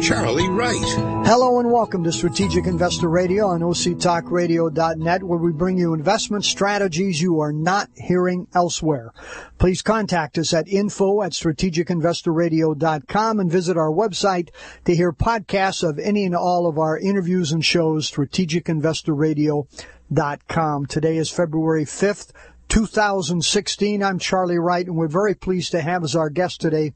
Charlie 0.00 0.48
Wright. 0.48 0.80
Hello 1.26 1.60
and 1.60 1.70
welcome 1.70 2.02
to 2.04 2.12
Strategic 2.12 2.66
Investor 2.66 3.08
Radio 3.08 3.46
on 3.46 3.60
OCTalkRadio.net, 3.60 5.22
where 5.22 5.38
we 5.38 5.52
bring 5.52 5.78
you 5.78 5.94
investment 5.94 6.44
strategies 6.44 7.22
you 7.22 7.38
are 7.40 7.52
not 7.52 7.88
hearing 7.94 8.48
elsewhere. 8.54 9.12
Please 9.58 9.82
contact 9.82 10.38
us 10.38 10.52
at 10.52 10.66
info 10.68 11.22
at 11.22 11.30
strategicinvestorradio.com 11.32 13.40
and 13.40 13.50
visit 13.50 13.76
our 13.76 13.90
website 13.90 14.50
to 14.84 14.96
hear 14.96 15.12
podcasts 15.12 15.88
of 15.88 15.98
any 15.98 16.24
and 16.24 16.34
all 16.34 16.66
of 16.66 16.78
our 16.78 16.98
interviews 16.98 17.52
and 17.52 17.64
shows, 17.64 18.10
strategicinvestorradio.com. 18.10 20.86
Today 20.86 21.16
is 21.16 21.30
February 21.30 21.84
5th, 21.84 22.32
2016. 22.68 24.02
I'm 24.02 24.18
Charlie 24.18 24.58
Wright, 24.58 24.86
and 24.86 24.96
we're 24.96 25.08
very 25.08 25.34
pleased 25.34 25.70
to 25.72 25.80
have 25.80 26.04
as 26.04 26.16
our 26.16 26.30
guest 26.30 26.60
today 26.60 26.92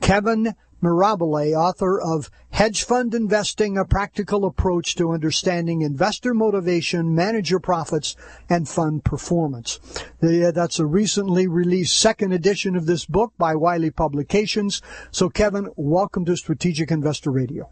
Kevin 0.00 0.54
Mirabile, 0.82 1.54
author 1.54 2.00
of 2.00 2.30
Hedge 2.50 2.82
Fund 2.82 3.14
Investing, 3.14 3.78
A 3.78 3.84
Practical 3.84 4.44
Approach 4.44 4.94
to 4.96 5.12
Understanding 5.12 5.82
Investor 5.82 6.34
Motivation, 6.34 7.14
Manager 7.14 7.60
Profits, 7.60 8.16
and 8.48 8.68
Fund 8.68 9.04
Performance. 9.04 9.78
That's 10.20 10.78
a 10.78 10.86
recently 10.86 11.46
released 11.46 11.96
second 11.96 12.32
edition 12.32 12.76
of 12.76 12.86
this 12.86 13.06
book 13.06 13.32
by 13.38 13.54
Wiley 13.54 13.90
Publications. 13.90 14.82
So 15.10 15.30
Kevin, 15.30 15.68
welcome 15.76 16.24
to 16.24 16.36
Strategic 16.36 16.90
Investor 16.90 17.30
Radio. 17.30 17.70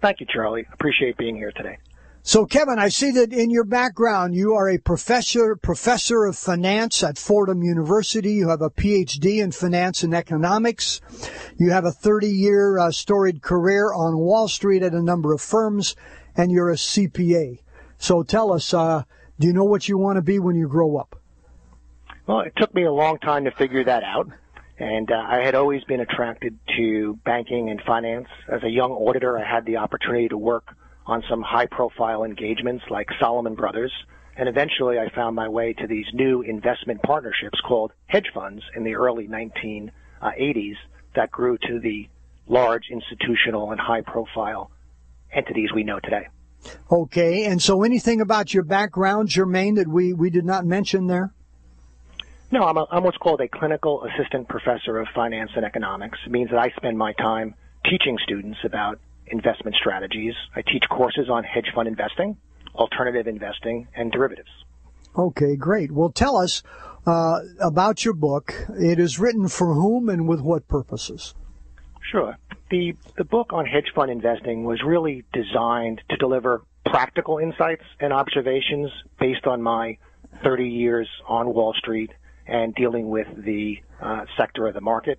Thank 0.00 0.20
you, 0.20 0.26
Charlie. 0.26 0.66
Appreciate 0.72 1.16
being 1.16 1.36
here 1.36 1.52
today. 1.52 1.78
So, 2.26 2.46
Kevin, 2.46 2.78
I 2.78 2.88
see 2.88 3.10
that 3.10 3.34
in 3.34 3.50
your 3.50 3.64
background 3.64 4.34
you 4.34 4.54
are 4.54 4.70
a 4.70 4.78
professor 4.78 5.56
professor 5.56 6.24
of 6.24 6.38
finance 6.38 7.02
at 7.02 7.18
Fordham 7.18 7.62
University. 7.62 8.32
You 8.32 8.48
have 8.48 8.62
a 8.62 8.70
PhD 8.70 9.42
in 9.42 9.52
finance 9.52 10.02
and 10.02 10.14
economics. 10.14 11.02
You 11.58 11.72
have 11.72 11.84
a 11.84 11.90
30-year 11.90 12.78
uh, 12.78 12.92
storied 12.92 13.42
career 13.42 13.92
on 13.92 14.16
Wall 14.16 14.48
Street 14.48 14.82
at 14.82 14.94
a 14.94 15.02
number 15.02 15.34
of 15.34 15.42
firms, 15.42 15.96
and 16.34 16.50
you're 16.50 16.70
a 16.70 16.76
CPA. 16.76 17.58
So, 17.98 18.22
tell 18.22 18.54
us, 18.54 18.72
uh, 18.72 19.02
do 19.38 19.46
you 19.46 19.52
know 19.52 19.64
what 19.64 19.86
you 19.86 19.98
want 19.98 20.16
to 20.16 20.22
be 20.22 20.38
when 20.38 20.56
you 20.56 20.66
grow 20.66 20.96
up? 20.96 21.20
Well, 22.26 22.40
it 22.40 22.54
took 22.56 22.74
me 22.74 22.84
a 22.84 22.92
long 22.92 23.18
time 23.18 23.44
to 23.44 23.50
figure 23.50 23.84
that 23.84 24.02
out. 24.02 24.30
And 24.78 25.10
uh, 25.10 25.14
I 25.14 25.44
had 25.44 25.54
always 25.54 25.84
been 25.84 26.00
attracted 26.00 26.58
to 26.78 27.18
banking 27.26 27.68
and 27.68 27.82
finance. 27.82 28.28
As 28.50 28.62
a 28.62 28.70
young 28.70 28.92
auditor, 28.92 29.38
I 29.38 29.44
had 29.44 29.66
the 29.66 29.76
opportunity 29.76 30.28
to 30.28 30.38
work 30.38 30.74
on 31.06 31.22
some 31.28 31.42
high 31.42 31.66
profile 31.66 32.24
engagements 32.24 32.84
like 32.90 33.08
Salomon 33.20 33.54
Brothers. 33.54 33.92
And 34.36 34.48
eventually 34.48 34.98
I 34.98 35.10
found 35.14 35.36
my 35.36 35.48
way 35.48 35.74
to 35.74 35.86
these 35.86 36.06
new 36.12 36.42
investment 36.42 37.02
partnerships 37.02 37.60
called 37.66 37.92
hedge 38.06 38.30
funds 38.34 38.62
in 38.74 38.84
the 38.84 38.94
early 38.94 39.28
1980s 39.28 40.76
that 41.14 41.30
grew 41.30 41.56
to 41.58 41.78
the 41.78 42.08
large 42.46 42.84
institutional 42.90 43.70
and 43.70 43.80
high 43.80 44.00
profile 44.00 44.70
entities 45.32 45.70
we 45.74 45.84
know 45.84 46.00
today. 46.00 46.28
Okay. 46.90 47.44
And 47.44 47.60
so 47.62 47.82
anything 47.82 48.20
about 48.20 48.54
your 48.54 48.64
background, 48.64 49.28
Germain, 49.28 49.74
that 49.74 49.88
we, 49.88 50.12
we 50.12 50.30
did 50.30 50.44
not 50.44 50.64
mention 50.64 51.06
there? 51.06 51.32
No, 52.50 52.64
I'm, 52.64 52.76
a, 52.76 52.86
I'm 52.90 53.02
what's 53.02 53.16
called 53.16 53.40
a 53.40 53.48
clinical 53.48 54.04
assistant 54.04 54.48
professor 54.48 54.98
of 54.98 55.08
finance 55.14 55.50
and 55.56 55.64
economics. 55.64 56.18
It 56.24 56.30
means 56.30 56.50
that 56.50 56.58
I 56.58 56.70
spend 56.76 56.96
my 56.96 57.12
time 57.14 57.54
teaching 57.84 58.16
students 58.22 58.58
about 58.64 58.98
investment 59.26 59.76
strategies. 59.76 60.34
I 60.54 60.62
teach 60.62 60.84
courses 60.88 61.28
on 61.30 61.44
hedge 61.44 61.70
fund 61.74 61.88
investing, 61.88 62.36
alternative 62.74 63.26
investing, 63.26 63.88
and 63.94 64.10
derivatives. 64.12 64.50
Okay, 65.16 65.56
great. 65.56 65.92
Well, 65.92 66.10
tell 66.10 66.36
us 66.36 66.62
uh, 67.06 67.40
about 67.60 68.04
your 68.04 68.14
book. 68.14 68.54
It 68.78 68.98
is 68.98 69.18
written 69.18 69.48
for 69.48 69.74
whom 69.74 70.08
and 70.08 70.26
with 70.28 70.40
what 70.40 70.66
purposes? 70.68 71.34
Sure. 72.10 72.36
The 72.70 72.94
the 73.16 73.24
book 73.24 73.52
on 73.52 73.66
hedge 73.66 73.92
fund 73.94 74.10
investing 74.10 74.64
was 74.64 74.82
really 74.84 75.24
designed 75.32 76.02
to 76.10 76.16
deliver 76.16 76.62
practical 76.86 77.38
insights 77.38 77.84
and 78.00 78.12
observations 78.12 78.90
based 79.18 79.46
on 79.46 79.62
my 79.62 79.98
30 80.42 80.68
years 80.68 81.08
on 81.26 81.54
Wall 81.54 81.74
Street 81.78 82.10
and 82.46 82.74
dealing 82.74 83.08
with 83.08 83.26
the 83.36 83.78
uh, 84.02 84.24
sector 84.36 84.66
of 84.66 84.74
the 84.74 84.80
market. 84.80 85.18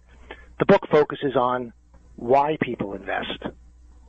The 0.59 0.65
book 0.65 0.87
focuses 0.91 1.35
on 1.35 1.73
why 2.15 2.57
people 2.61 2.93
invest, 2.93 3.43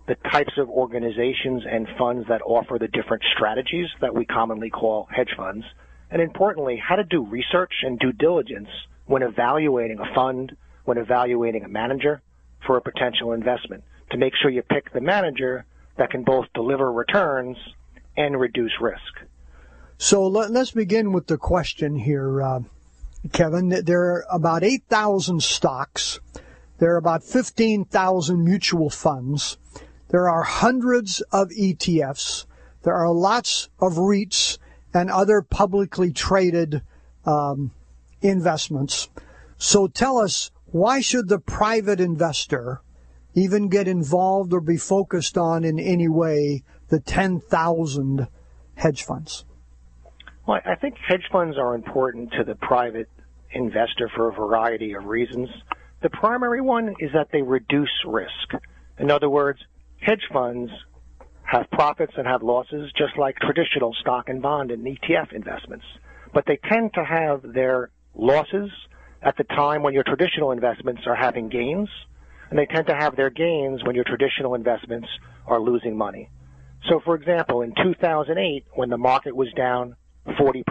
the 0.07 0.17
types 0.31 0.53
of 0.59 0.69
organizations 0.71 1.63
and 1.69 1.89
funds 1.99 2.27
that 2.29 2.43
offer 2.43 2.79
the 2.79 2.89
different 2.89 3.23
strategies 3.35 3.89
that 4.01 4.15
we 4.15 4.25
commonly 4.25 4.71
call 4.71 5.09
hedge 5.11 5.35
funds, 5.37 5.65
and 6.11 6.23
importantly, 6.23 6.77
how 6.77 6.97
to 6.97 7.05
do 7.05 7.25
research 7.25 7.73
and 7.83 7.99
due 7.99 8.13
diligence 8.13 8.69
when 9.07 9.23
evaluating 9.23 9.99
a 9.99 10.15
fund, 10.15 10.57
when 10.85 10.99
evaluating 10.99 11.65
a 11.65 11.69
manager 11.69 12.23
for 12.67 12.77
a 12.77 12.81
potential 12.81 13.33
investment 13.33 13.83
to 14.11 14.19
make 14.19 14.33
sure 14.41 14.51
you 14.51 14.63
pick 14.63 14.93
the 14.93 15.01
manager 15.01 15.65
that 15.97 16.11
can 16.11 16.23
both 16.23 16.47
deliver 16.55 16.93
returns 16.93 17.57
and 18.17 18.39
reduce 18.39 18.73
risk. 18.81 19.01
So 19.99 20.27
let, 20.27 20.51
us 20.51 20.71
begin 20.71 21.13
with 21.13 21.27
the 21.27 21.39
question 21.39 21.97
here, 21.97 22.43
uh, 22.43 22.61
Kevin. 23.33 23.69
There 23.69 24.03
are 24.03 24.25
about 24.31 24.63
8,000 24.63 25.43
stocks. 25.43 26.21
There 26.79 26.93
are 26.95 26.99
about 26.99 27.25
15,000 27.25 28.45
mutual 28.45 28.91
funds. 28.91 29.57
There 30.09 30.29
are 30.29 30.43
hundreds 30.43 31.21
of 31.33 31.49
ETFs. 31.49 32.47
There 32.83 32.95
are 32.95 33.13
lots 33.13 33.69
of 33.81 33.95
REITs 33.95 34.59
and 34.95 35.11
other 35.11 35.43
publicly 35.43 36.13
traded 36.13 36.83
um, 37.25 37.73
investments. 38.23 39.09
So 39.59 39.89
tell 39.89 40.19
us, 40.19 40.51
why 40.67 41.01
should 41.01 41.29
the 41.29 41.39
private 41.39 42.01
investor 42.01 42.81
even 43.35 43.69
get 43.69 43.89
involved 43.89 44.53
or 44.53 44.61
be 44.61 44.77
focused 44.77 45.37
on 45.37 45.65
in 45.65 45.79
any 45.79 46.09
way 46.09 46.63
the 46.89 47.01
10,000 47.01 48.29
hedge 48.77 49.03
funds? 49.05 49.45
Well, 50.47 50.61
I 50.65 50.77
think 50.77 50.97
hedge 51.07 51.29
funds 51.33 51.59
are 51.59 51.75
important 51.75 52.33
to 52.33 52.45
the 52.45 52.55
private 52.55 53.09
investor 53.51 54.09
for 54.15 54.29
a 54.29 54.33
variety 54.33 54.95
of 54.95 55.07
reasons. 55.07 55.49
The 56.03 56.11
primary 56.11 56.61
one 56.61 56.95
is 57.01 57.11
that 57.13 57.29
they 57.33 57.43
reduce 57.43 57.91
risk. 58.07 58.63
In 58.99 59.11
other 59.11 59.29
words, 59.29 59.59
hedge 60.07 60.23
funds 60.33 60.71
have 61.43 61.69
profits 61.73 62.13
and 62.17 62.29
have 62.29 62.41
losses 62.41 62.93
just 62.97 63.17
like 63.19 63.37
traditional 63.41 63.93
stock 64.01 64.29
and 64.29 64.41
bond 64.41 64.71
and 64.71 64.87
ETF 64.87 65.33
investments. 65.33 65.85
But 66.33 66.45
they 66.47 66.59
tend 66.71 66.95
to 66.95 67.05
have 67.05 67.43
their 67.43 67.91
losses 68.15 68.71
at 69.21 69.37
the 69.37 69.43
time 69.43 69.83
when 69.83 69.95
your 69.95 70.05
traditional 70.05 70.53
investments 70.53 71.03
are 71.07 71.17
having 71.17 71.49
gains, 71.49 71.89
and 72.51 72.59
they 72.59 72.67
tend 72.67 72.87
to 72.87 72.95
have 72.95 73.17
their 73.17 73.31
gains 73.31 73.83
when 73.83 73.97
your 73.97 74.05
traditional 74.05 74.55
investments 74.55 75.09
are 75.49 75.61
losing 75.61 75.97
money. 75.97 76.31
So 76.89 77.01
for 77.05 77.17
example, 77.17 77.63
in 77.63 77.75
2008, 77.75 78.65
when 78.75 78.91
the 78.91 78.99
market 78.99 79.35
was 79.35 79.49
down 79.57 79.97
40%, 80.29 80.63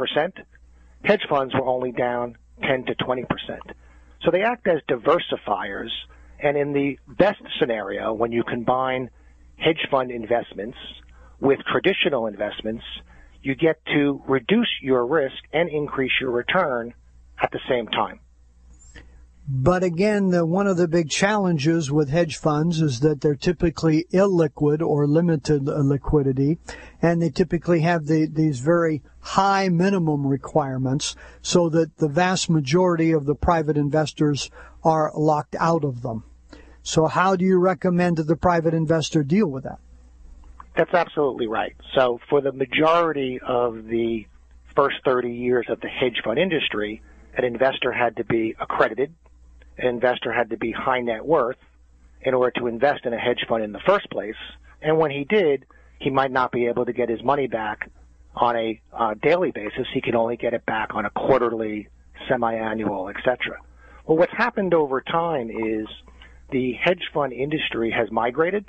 hedge 1.04 1.26
funds 1.30 1.54
were 1.54 1.66
only 1.66 1.92
down 1.92 2.38
10 2.62 2.86
to 2.86 2.96
20%. 2.96 3.26
So 4.24 4.32
they 4.32 4.44
act 4.44 4.66
as 4.68 4.80
diversifiers, 4.90 5.90
and 6.40 6.56
in 6.56 6.72
the 6.72 6.98
best 7.06 7.42
scenario, 7.60 8.14
when 8.14 8.32
you 8.32 8.44
combine 8.44 9.10
hedge 9.58 9.88
fund 9.90 10.12
investments 10.12 10.78
with 11.40 11.60
traditional 11.72 12.28
investments, 12.28 12.84
you 13.42 13.56
get 13.56 13.84
to 13.86 14.22
reduce 14.28 14.70
your 14.82 15.06
risk 15.06 15.38
and 15.54 15.70
increase 15.70 16.12
your 16.20 16.32
return 16.32 16.94
at 17.42 17.52
the 17.52 17.60
same 17.70 17.88
time. 17.88 18.20
But 19.48 19.84
again, 19.84 20.30
the, 20.30 20.44
one 20.44 20.66
of 20.66 20.78
the 20.78 20.88
big 20.88 21.12
challenges 21.12 21.92
with 21.92 22.10
hedge 22.10 22.38
funds 22.38 22.82
is 22.82 23.02
that 23.02 23.22
they're 23.22 23.36
typically 23.36 24.08
illiquid 24.12 24.82
or 24.82 25.06
limited 25.06 25.68
liquidity, 25.68 26.58
and 27.00 27.22
they 27.22 27.30
typically 27.30 27.82
have 27.82 28.08
the, 28.08 28.26
these 28.26 28.60
very 28.60 29.04
high 29.20 29.70
minimum 29.70 30.26
requirements 30.26 31.16
so 31.44 31.70
that 31.70 31.98
the 31.98 32.08
vast 32.08 32.50
majority 32.50 33.12
of 33.12 33.26
the 33.26 33.36
private 33.36 33.78
investors 33.78 34.50
are 34.84 35.12
locked 35.16 35.56
out 35.60 35.84
of 35.84 36.02
them. 36.02 36.24
So 36.86 37.08
how 37.08 37.36
do 37.36 37.44
you 37.44 37.58
recommend 37.58 38.18
that 38.18 38.28
the 38.28 38.36
private 38.36 38.76
investor 38.76 39.24
deal 39.24 39.48
with 39.48 39.64
that? 39.64 39.80
That's 40.78 40.94
absolutely 40.94 41.48
right. 41.48 41.76
So 41.96 42.20
for 42.30 42.42
the 42.42 42.52
majority 42.52 43.40
of 43.44 43.88
the 43.88 44.28
first 44.76 44.98
30 45.04 45.32
years 45.32 45.66
of 45.68 45.82
the 45.82 45.88
hedge 45.88 46.22
fund 46.24 46.38
industry, 46.38 47.02
an 47.36 47.44
investor 47.44 47.92
had 47.92 48.18
to 48.18 48.24
be 48.24 48.56
accredited. 48.60 49.12
An 49.80 49.88
investor 49.88 50.32
had 50.32 50.52
to 50.52 50.58
be 50.58 50.72
high 50.72 51.02
net 51.02 51.26
worth 51.26 51.58
in 52.22 52.36
order 52.36 52.52
to 52.60 52.68
invest 52.68 53.06
in 53.06 53.14
a 53.14 53.20
hedge 53.20 53.46
fund 53.50 53.64
in 53.64 53.72
the 53.72 53.82
first 53.88 54.08
place. 54.12 54.36
And 54.80 55.00
when 55.00 55.10
he 55.10 55.24
did, 55.24 55.66
he 55.98 56.12
might 56.12 56.32
not 56.32 56.52
be 56.52 56.68
able 56.68 56.86
to 56.86 56.94
get 56.94 57.10
his 57.10 57.24
money 57.24 57.48
back 57.48 57.90
on 58.36 58.56
a 58.56 58.80
uh, 58.94 59.16
daily 59.24 59.50
basis. 59.50 59.88
He 59.92 60.02
can 60.02 60.16
only 60.16 60.38
get 60.38 60.54
it 60.54 60.64
back 60.68 60.94
on 60.94 61.06
a 61.06 61.10
quarterly, 61.10 61.88
semi-annual, 62.30 63.10
etc. 63.10 63.58
Well, 64.06 64.18
what's 64.18 64.34
happened 64.34 64.76
over 64.76 65.02
time 65.02 65.50
is 65.50 65.88
the 66.56 66.72
hedge 66.82 67.10
fund 67.14 67.34
industry 67.34 67.92
has 67.92 68.10
migrated, 68.10 68.64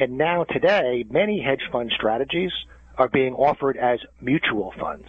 and 0.00 0.16
now 0.16 0.44
today 0.44 1.04
many 1.10 1.42
hedge 1.42 1.60
fund 1.70 1.92
strategies 1.94 2.50
are 2.96 3.10
being 3.10 3.34
offered 3.34 3.76
as 3.76 3.98
mutual 4.22 4.72
funds. 4.80 5.06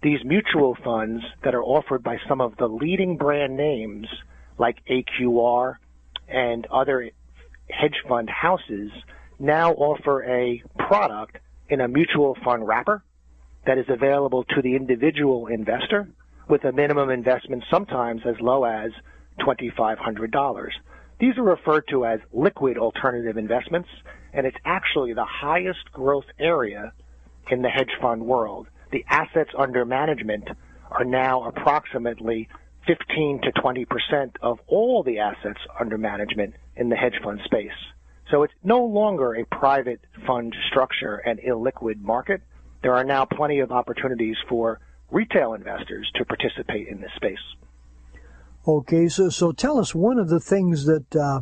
These 0.00 0.20
mutual 0.24 0.76
funds 0.84 1.24
that 1.42 1.52
are 1.56 1.62
offered 1.64 2.04
by 2.04 2.18
some 2.28 2.40
of 2.40 2.56
the 2.56 2.68
leading 2.68 3.16
brand 3.16 3.56
names 3.56 4.06
like 4.58 4.76
AQR 4.88 5.78
and 6.28 6.68
other 6.70 7.10
hedge 7.68 8.00
fund 8.08 8.30
houses 8.30 8.92
now 9.40 9.72
offer 9.72 10.22
a 10.22 10.62
product 10.78 11.38
in 11.68 11.80
a 11.80 11.88
mutual 11.88 12.36
fund 12.44 12.64
wrapper 12.64 13.02
that 13.66 13.76
is 13.76 13.86
available 13.88 14.44
to 14.44 14.62
the 14.62 14.76
individual 14.76 15.48
investor 15.48 16.06
with 16.48 16.62
a 16.62 16.70
minimum 16.70 17.10
investment 17.10 17.64
sometimes 17.72 18.20
as 18.24 18.36
low 18.40 18.62
as 18.62 18.92
$2,500. 19.40 20.70
These 21.20 21.38
are 21.38 21.42
referred 21.42 21.84
to 21.90 22.04
as 22.04 22.20
liquid 22.32 22.76
alternative 22.76 23.36
investments, 23.36 23.88
and 24.32 24.46
it's 24.46 24.56
actually 24.64 25.12
the 25.12 25.24
highest 25.24 25.92
growth 25.92 26.24
area 26.38 26.92
in 27.50 27.62
the 27.62 27.68
hedge 27.68 27.92
fund 28.00 28.24
world. 28.24 28.66
The 28.90 29.04
assets 29.08 29.50
under 29.56 29.84
management 29.84 30.48
are 30.90 31.04
now 31.04 31.44
approximately 31.44 32.48
15 32.86 33.40
to 33.42 33.52
20 33.52 33.84
percent 33.86 34.36
of 34.42 34.58
all 34.66 35.02
the 35.02 35.18
assets 35.18 35.60
under 35.78 35.96
management 35.96 36.54
in 36.76 36.88
the 36.88 36.96
hedge 36.96 37.18
fund 37.22 37.40
space. 37.44 37.70
So 38.30 38.42
it's 38.42 38.54
no 38.62 38.84
longer 38.84 39.34
a 39.34 39.44
private 39.46 40.00
fund 40.26 40.54
structure 40.68 41.16
and 41.16 41.38
illiquid 41.40 42.00
market. 42.00 42.42
There 42.82 42.94
are 42.94 43.04
now 43.04 43.24
plenty 43.24 43.60
of 43.60 43.70
opportunities 43.70 44.36
for 44.48 44.80
retail 45.10 45.54
investors 45.54 46.10
to 46.16 46.24
participate 46.24 46.88
in 46.88 47.00
this 47.00 47.12
space. 47.16 47.38
Okay, 48.66 49.08
so 49.08 49.28
so 49.28 49.52
tell 49.52 49.78
us 49.78 49.94
one 49.94 50.18
of 50.18 50.28
the 50.28 50.40
things 50.40 50.86
that 50.86 51.14
uh, 51.14 51.40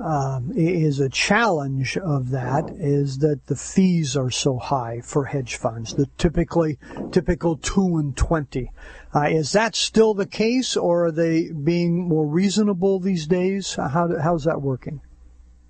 um, 0.00 0.52
is 0.56 1.00
a 1.00 1.08
challenge 1.10 1.98
of 1.98 2.30
that 2.30 2.70
is 2.70 3.18
that 3.18 3.46
the 3.46 3.56
fees 3.56 4.16
are 4.16 4.30
so 4.30 4.56
high 4.56 5.00
for 5.04 5.26
hedge 5.26 5.56
funds. 5.56 5.94
The 5.94 6.06
typically 6.16 6.78
typical 7.10 7.58
two 7.58 7.98
and 7.98 8.16
twenty. 8.16 8.72
Uh, 9.14 9.28
is 9.28 9.52
that 9.52 9.76
still 9.76 10.14
the 10.14 10.26
case, 10.26 10.76
or 10.76 11.06
are 11.06 11.12
they 11.12 11.52
being 11.52 12.08
more 12.08 12.26
reasonable 12.26 13.00
these 13.00 13.26
days? 13.26 13.74
How 13.74 14.08
how's 14.22 14.44
that 14.44 14.62
working? 14.62 15.02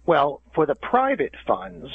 Well, 0.07 0.41
for 0.55 0.67
the 0.67 0.77
private 0.77 1.35
funds, 1.47 1.89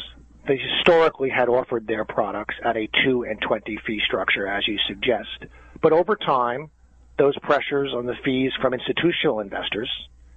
they 0.48 0.58
historically 0.58 1.30
had 1.30 1.48
offered 1.50 1.88
their 1.88 2.06
products 2.06 2.56
at 2.64 2.76
a 2.76 2.90
two 3.06 3.24
and 3.24 3.42
twenty 3.42 3.80
fee 3.88 4.02
structure, 4.06 4.48
as 4.48 4.68
you 4.68 4.78
suggest. 4.88 5.46
But 5.82 5.94
over 5.94 6.16
time, 6.16 6.72
those 7.18 7.38
pressures 7.40 7.94
on 7.94 8.06
the 8.06 8.16
fees 8.24 8.52
from 8.62 8.74
institutional 8.74 9.40
investors 9.40 9.90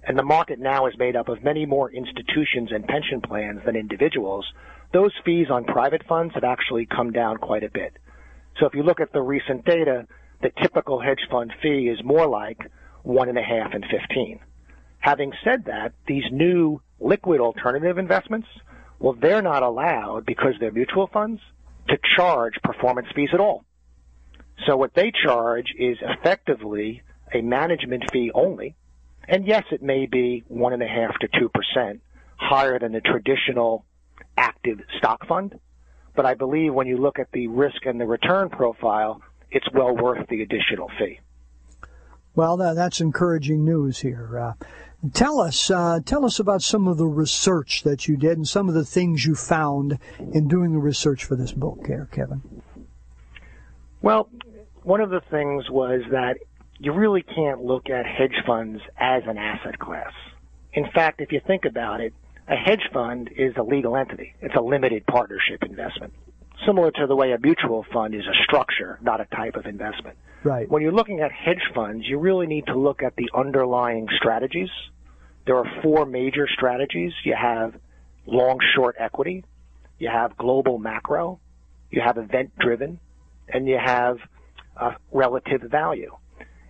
and 0.03 0.17
the 0.17 0.23
market 0.23 0.59
now 0.59 0.87
is 0.87 0.97
made 0.97 1.15
up 1.15 1.29
of 1.29 1.43
many 1.43 1.65
more 1.65 1.91
institutions 1.91 2.69
and 2.71 2.87
pension 2.87 3.21
plans 3.21 3.61
than 3.65 3.75
individuals, 3.75 4.45
those 4.93 5.11
fees 5.23 5.47
on 5.51 5.63
private 5.63 6.03
funds 6.07 6.33
have 6.33 6.43
actually 6.43 6.85
come 6.85 7.11
down 7.11 7.37
quite 7.37 7.63
a 7.63 7.69
bit. 7.69 7.93
So 8.59 8.65
if 8.65 8.73
you 8.73 8.83
look 8.83 8.99
at 8.99 9.13
the 9.13 9.21
recent 9.21 9.63
data, 9.63 10.07
the 10.41 10.51
typical 10.61 10.99
hedge 10.99 11.21
fund 11.29 11.53
fee 11.61 11.87
is 11.87 12.03
more 12.03 12.27
like 12.27 12.59
one 13.03 13.29
and 13.29 13.37
a 13.37 13.43
half 13.43 13.73
and 13.73 13.85
15. 13.85 14.39
Having 14.99 15.33
said 15.43 15.65
that, 15.65 15.93
these 16.07 16.23
new 16.31 16.81
liquid 16.99 17.39
alternative 17.39 17.97
investments, 17.97 18.47
well, 18.99 19.13
they're 19.19 19.41
not 19.41 19.63
allowed 19.63 20.25
because 20.25 20.53
they're 20.59 20.71
mutual 20.71 21.07
funds 21.07 21.41
to 21.89 21.97
charge 22.15 22.53
performance 22.63 23.07
fees 23.15 23.29
at 23.33 23.39
all. 23.39 23.65
So 24.67 24.77
what 24.77 24.93
they 24.93 25.11
charge 25.11 25.73
is 25.77 25.97
effectively 26.01 27.01
a 27.33 27.41
management 27.41 28.03
fee 28.11 28.31
only, 28.33 28.75
and 29.27 29.47
yes, 29.47 29.63
it 29.71 29.81
may 29.81 30.05
be 30.05 30.43
one 30.47 30.73
and 30.73 30.83
a 30.83 30.87
half 30.87 31.17
to 31.19 31.27
two 31.39 31.49
percent 31.49 32.01
higher 32.35 32.77
than 32.79 32.91
the 32.91 33.01
traditional 33.01 33.85
active 34.37 34.79
stock 34.97 35.25
fund. 35.27 35.59
But 36.15 36.25
I 36.25 36.33
believe 36.33 36.73
when 36.73 36.87
you 36.87 36.97
look 36.97 37.19
at 37.19 37.31
the 37.31 37.47
risk 37.47 37.85
and 37.85 37.99
the 37.99 38.05
return 38.05 38.49
profile, 38.49 39.21
it's 39.49 39.67
well 39.73 39.95
worth 39.95 40.27
the 40.27 40.41
additional 40.41 40.89
fee. 40.99 41.19
Well, 42.35 42.57
that's 42.57 43.01
encouraging 43.01 43.65
news 43.65 43.99
here. 43.99 44.39
Uh, 44.39 44.53
tell 45.13 45.39
us, 45.39 45.69
uh, 45.69 45.99
tell 46.05 46.25
us 46.25 46.39
about 46.39 46.61
some 46.61 46.87
of 46.87 46.97
the 46.97 47.07
research 47.07 47.83
that 47.83 48.07
you 48.07 48.15
did 48.15 48.37
and 48.37 48.47
some 48.47 48.69
of 48.69 48.73
the 48.73 48.85
things 48.85 49.25
you 49.25 49.35
found 49.35 49.99
in 50.33 50.47
doing 50.47 50.71
the 50.71 50.79
research 50.79 51.25
for 51.25 51.35
this 51.35 51.51
book, 51.51 51.85
here, 51.87 52.07
Kevin. 52.11 52.41
Well, 54.01 54.29
one 54.83 55.01
of 55.01 55.09
the 55.09 55.21
things 55.29 55.69
was 55.69 56.01
that 56.11 56.37
you 56.79 56.93
really 56.93 57.21
can't 57.21 57.63
look 57.63 57.89
at 57.89 58.05
hedge 58.05 58.35
funds 58.45 58.81
as 58.97 59.23
an 59.27 59.37
asset 59.37 59.77
class. 59.79 60.13
In 60.73 60.89
fact, 60.91 61.21
if 61.21 61.31
you 61.31 61.41
think 61.45 61.65
about 61.65 62.01
it, 62.01 62.13
a 62.47 62.55
hedge 62.55 62.89
fund 62.91 63.29
is 63.35 63.53
a 63.57 63.63
legal 63.63 63.95
entity. 63.95 64.33
It's 64.41 64.55
a 64.55 64.61
limited 64.61 65.05
partnership 65.05 65.63
investment. 65.63 66.13
Similar 66.65 66.91
to 66.91 67.07
the 67.07 67.15
way 67.15 67.31
a 67.31 67.39
mutual 67.39 67.85
fund 67.93 68.15
is 68.15 68.25
a 68.25 68.43
structure, 68.43 68.99
not 69.01 69.21
a 69.21 69.25
type 69.25 69.55
of 69.55 69.65
investment. 69.65 70.17
Right. 70.43 70.69
When 70.69 70.81
you're 70.81 70.91
looking 70.91 71.19
at 71.19 71.31
hedge 71.31 71.61
funds, 71.73 72.05
you 72.07 72.17
really 72.19 72.47
need 72.47 72.65
to 72.67 72.77
look 72.77 73.03
at 73.03 73.15
the 73.15 73.29
underlying 73.35 74.07
strategies. 74.17 74.69
There 75.45 75.57
are 75.57 75.81
four 75.81 76.05
major 76.05 76.47
strategies. 76.51 77.13
You 77.23 77.35
have 77.39 77.75
long 78.25 78.59
short 78.75 78.95
equity, 78.99 79.43
you 79.99 80.09
have 80.09 80.37
global 80.37 80.77
macro, 80.77 81.39
you 81.89 82.01
have 82.01 82.17
event 82.17 82.51
driven, 82.59 82.99
and 83.47 83.67
you 83.67 83.77
have 83.83 84.17
uh, 84.77 84.91
relative 85.11 85.61
value. 85.61 86.15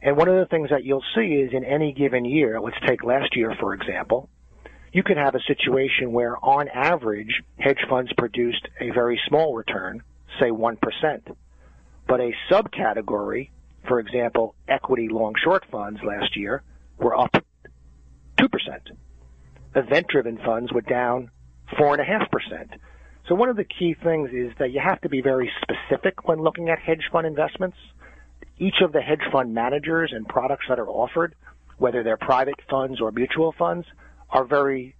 And 0.01 0.17
one 0.17 0.27
of 0.27 0.35
the 0.35 0.47
things 0.47 0.69
that 0.71 0.83
you'll 0.83 1.03
see 1.15 1.33
is 1.33 1.53
in 1.53 1.63
any 1.63 1.93
given 1.93 2.25
year, 2.25 2.59
let's 2.59 2.77
take 2.87 3.03
last 3.03 3.35
year 3.35 3.55
for 3.59 3.73
example, 3.73 4.29
you 4.93 5.03
could 5.03 5.17
have 5.17 5.35
a 5.35 5.41
situation 5.41 6.11
where 6.11 6.37
on 6.43 6.67
average 6.67 7.43
hedge 7.57 7.79
funds 7.87 8.11
produced 8.17 8.67
a 8.79 8.89
very 8.89 9.19
small 9.27 9.55
return, 9.55 10.03
say 10.39 10.49
1%. 10.49 10.77
But 12.07 12.19
a 12.19 12.33
subcategory, 12.49 13.51
for 13.87 13.99
example, 13.99 14.55
equity 14.67 15.07
long 15.07 15.35
short 15.41 15.63
funds 15.71 16.01
last 16.03 16.35
year 16.35 16.61
were 16.97 17.17
up 17.17 17.35
2%. 18.37 18.49
Event 19.75 20.07
driven 20.07 20.37
funds 20.37 20.73
were 20.73 20.81
down 20.81 21.31
4.5%. 21.73 22.71
So 23.27 23.35
one 23.35 23.49
of 23.49 23.55
the 23.55 23.63
key 23.63 23.95
things 24.03 24.31
is 24.33 24.51
that 24.59 24.71
you 24.71 24.81
have 24.81 24.99
to 25.01 25.09
be 25.09 25.21
very 25.21 25.51
specific 25.61 26.27
when 26.27 26.41
looking 26.41 26.69
at 26.69 26.79
hedge 26.79 27.09
fund 27.11 27.25
investments 27.27 27.77
each 28.61 28.81
of 28.81 28.93
the 28.93 29.01
hedge 29.01 29.23
fund 29.31 29.53
managers 29.53 30.11
and 30.13 30.27
products 30.27 30.65
that 30.69 30.79
are 30.79 30.87
offered, 30.87 31.33
whether 31.77 32.03
they're 32.03 32.15
private 32.15 32.59
funds 32.69 33.01
or 33.01 33.11
mutual 33.11 33.53
funds, 33.57 33.87
are 34.29 34.45
very 34.45 34.95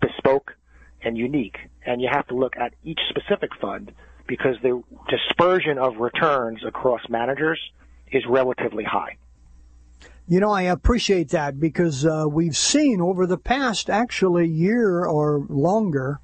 bespoke 0.00 0.56
and 1.02 1.16
unique. 1.16 1.56
And 1.86 2.02
you 2.02 2.08
have 2.10 2.26
to 2.26 2.34
look 2.34 2.56
at 2.56 2.74
each 2.82 2.98
specific 3.08 3.50
fund 3.60 3.92
because 4.26 4.56
the 4.62 4.82
dispersion 5.08 5.78
of 5.78 5.98
returns 5.98 6.64
across 6.66 7.00
managers 7.08 7.60
is 8.10 8.24
relatively 8.28 8.84
high. 8.84 9.16
You 10.26 10.40
know, 10.40 10.50
I 10.50 10.62
appreciate 10.62 11.28
that 11.30 11.60
because 11.60 12.04
uh, 12.04 12.26
we've 12.28 12.56
seen 12.56 13.00
over 13.00 13.24
the 13.24 13.38
past 13.38 13.88
actually 13.88 14.48
year 14.48 15.04
or 15.04 15.46
longer, 15.48 16.18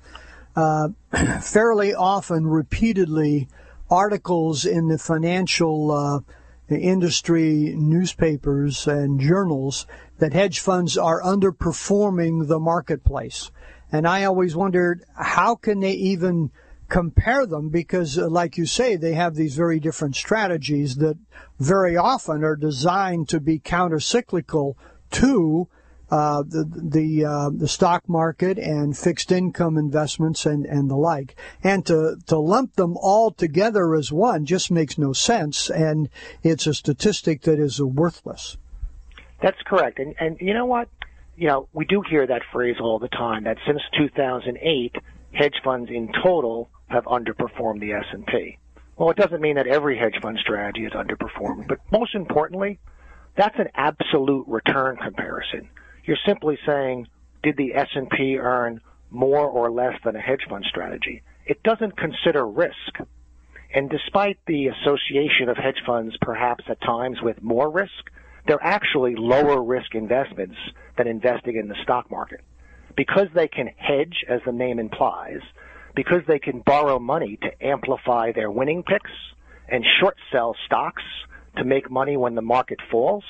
uh, 0.57 0.89
fairly 1.41 1.95
often, 1.95 2.47
repeatedly, 2.47 3.49
articles 3.91 4.65
in 4.65 4.89
the 4.89 4.99
financial 4.99 5.91
uh, 5.93 6.21
industry 6.69 7.75
newspapers 7.77 8.87
and 8.87 9.21
journals 9.21 9.87
that 10.19 10.33
hedge 10.33 10.59
funds 10.59 10.97
are 10.97 11.23
underperforming 11.23 12.49
the 12.49 12.59
marketplace. 12.59 13.51
And 13.93 14.09
I 14.09 14.25
always 14.25 14.57
wondered 14.57 15.05
how 15.15 15.55
can 15.55 15.81
they 15.81 15.93
even 15.93 16.51
compare 16.89 17.47
them 17.47 17.69
because 17.69 18.19
uh, 18.19 18.29
like 18.29 18.57
you 18.57 18.67
say 18.67 18.97
they 18.97 19.15
have 19.15 19.35
these 19.35 19.57
very 19.57 19.81
different 19.81 20.15
strategies 20.15 20.97
that 20.97 21.17
very 21.59 21.97
often 21.97 22.45
are 22.45 22.57
designed 22.57 23.29
to 23.29 23.41
be 23.41 23.59
countercyclical 23.59 24.75
to 25.11 25.69
uh, 26.11 26.43
the 26.43 26.65
the, 26.65 27.25
uh, 27.25 27.51
the 27.51 27.69
stock 27.69 28.09
market 28.09 28.59
and 28.59 28.97
fixed 28.97 29.33
income 29.33 29.77
investments 29.77 30.47
and, 30.47 30.65
and 30.65 30.89
the 30.91 30.97
like, 30.97 31.35
and 31.63 31.85
to 31.87 32.17
to 32.27 32.39
lump 32.39 32.77
them 32.77 32.97
all 32.97 33.31
together 33.31 33.95
as 33.95 34.13
one 34.13 34.45
just 34.45 34.71
makes 34.71 34.99
no 34.99 35.13
sense, 35.13 35.69
and 35.71 36.09
it's 36.43 36.67
a 36.67 36.75
statistic 36.75 37.43
that 37.43 37.59
is 37.59 37.81
worthless. 37.81 38.57
That's 39.43 39.61
correct, 39.63 39.99
and 39.99 40.15
and 40.21 40.37
you 40.41 40.55
know 40.55 40.67
what, 40.67 40.89
you 41.37 41.49
know 41.49 41.69
we 41.73 41.85
do 41.85 42.03
hear 42.09 42.27
that 42.27 42.43
phrase 42.53 42.77
all 42.81 42.99
the 42.99 43.09
time 43.09 43.45
that 43.45 43.59
since 43.67 43.81
2008, 43.99 44.97
hedge 45.33 45.61
funds 45.65 45.91
in 45.91 46.13
total 46.23 46.71
have 46.89 47.05
underperformed 47.05 47.81
the 47.81 47.93
S 47.93 48.05
and 48.13 48.27
P. 48.27 48.59
Well, 48.97 49.11
it 49.11 49.17
doesn't 49.17 49.43
mean 49.43 49.57
that 49.57 49.67
every 49.67 49.99
hedge 49.99 50.17
fund 50.23 50.39
strategy 50.41 50.87
is 50.87 50.93
underperforming, 50.93 51.69
but 51.69 51.79
most 51.91 52.15
importantly, 52.15 52.79
that's 53.37 53.59
an 53.59 53.69
absolute 53.75 54.47
return 54.49 54.97
comparison. 54.97 55.69
You're 56.07 56.17
simply 56.25 56.59
saying, 56.65 57.09
did 57.43 57.57
the 57.57 57.75
S&P 57.75 58.39
earn 58.39 58.81
more 59.11 59.47
or 59.47 59.71
less 59.71 59.95
than 60.05 60.17
a 60.17 60.21
hedge 60.21 60.47
fund 60.49 60.65
strategy? 60.69 61.23
It 61.45 61.63
doesn't 61.63 61.97
consider 61.97 62.47
risk. 62.47 62.99
And 63.75 63.91
despite 63.91 64.39
the 64.47 64.69
association 64.69 65.49
of 65.49 65.57
hedge 65.57 65.83
funds 65.85 66.17
perhaps 66.21 66.65
at 66.69 66.81
times 66.81 67.21
with 67.21 67.43
more 67.43 67.71
risk, 67.71 68.11
they're 68.47 68.63
actually 68.63 69.17
lower 69.17 69.63
risk 69.63 69.95
investments 69.95 70.57
than 70.97 71.09
investing 71.09 71.57
in 71.57 71.69
the 71.69 71.77
stock 71.83 72.11
market. 72.11 72.41
because 72.97 73.29
they 73.35 73.47
can 73.49 73.69
hedge, 73.77 74.25
as 74.29 74.41
the 74.47 74.53
name 74.53 74.79
implies, 74.79 75.41
because 75.95 76.23
they 76.27 76.39
can 76.39 76.61
borrow 76.61 76.99
money 76.99 77.39
to 77.43 77.65
amplify 77.65 78.33
their 78.33 78.51
winning 78.51 78.83
picks 78.83 79.11
and 79.69 79.85
short 80.01 80.17
sell 80.33 80.57
stocks 80.65 81.03
to 81.57 81.65
make 81.65 81.91
money 81.91 82.17
when 82.17 82.35
the 82.35 82.43
market 82.43 82.79
falls, 82.91 83.25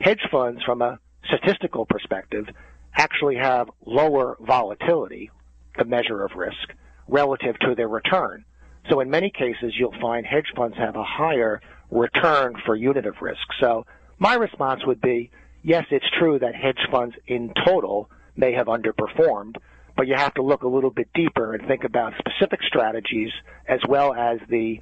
hedge 0.00 0.22
funds, 0.30 0.62
from 0.64 0.82
a 0.82 0.98
statistical 1.26 1.86
perspective, 1.86 2.46
actually 2.94 3.36
have 3.36 3.68
lower 3.84 4.36
volatility, 4.40 5.30
the 5.78 5.84
measure 5.84 6.24
of 6.24 6.32
risk, 6.34 6.72
relative 7.08 7.58
to 7.60 7.74
their 7.74 7.88
return. 7.88 8.44
So 8.90 9.00
in 9.00 9.10
many 9.10 9.30
cases, 9.30 9.74
you'll 9.78 9.98
find 10.00 10.24
hedge 10.24 10.52
funds 10.54 10.76
have 10.76 10.96
a 10.96 11.04
higher 11.04 11.60
return 11.90 12.54
for 12.64 12.74
unit 12.74 13.06
of 13.06 13.20
risk. 13.20 13.46
So 13.60 13.86
my 14.18 14.34
response 14.34 14.84
would 14.86 15.00
be, 15.00 15.30
yes, 15.62 15.84
it's 15.90 16.06
true 16.18 16.38
that 16.38 16.54
hedge 16.54 16.80
funds 16.90 17.14
in 17.26 17.52
total 17.64 18.10
may 18.36 18.52
have 18.52 18.66
underperformed, 18.66 19.56
but 19.96 20.06
you 20.06 20.14
have 20.14 20.34
to 20.34 20.42
look 20.42 20.62
a 20.62 20.68
little 20.68 20.90
bit 20.90 21.08
deeper 21.14 21.54
and 21.54 21.66
think 21.66 21.84
about 21.84 22.12
specific 22.18 22.60
strategies 22.62 23.30
as 23.68 23.80
well 23.88 24.14
as 24.14 24.38
the 24.48 24.80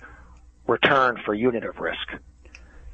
return 0.66 1.18
for 1.24 1.34
unit 1.34 1.64
of 1.64 1.78
risk. 1.78 2.08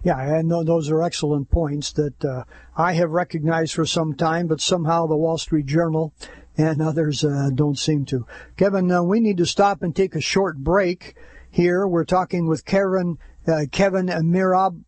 Yeah, 0.02 0.19
and 0.19 0.50
those 0.50 0.90
are 0.90 1.02
excellent 1.02 1.50
points 1.50 1.92
that 1.92 2.25
uh, 2.25 2.45
I 2.76 2.95
have 2.95 3.11
recognized 3.11 3.75
for 3.75 3.85
some 3.85 4.14
time, 4.14 4.47
but 4.47 4.61
somehow 4.61 5.07
the 5.07 5.16
Wall 5.16 5.37
Street 5.37 5.66
Journal 5.66 6.14
and 6.57 6.80
others 6.83 7.25
uh, 7.25 7.50
don't 7.54 7.78
seem 7.78 8.04
to. 8.07 8.26
Kevin, 8.57 8.90
uh, 8.90 9.02
we 9.02 9.21
need 9.21 9.37
to 9.38 9.47
stop 9.47 9.83
and 9.83 9.95
take 9.95 10.14
a 10.14 10.21
short 10.21 10.59
break 10.59 11.14
here. 11.50 11.87
We're 11.87 12.04
talking 12.04 12.47
with 12.47 12.64
Karen, 12.64 13.19
uh, 13.47 13.66
Kevin 13.71 14.07
Mirab. 14.07 14.83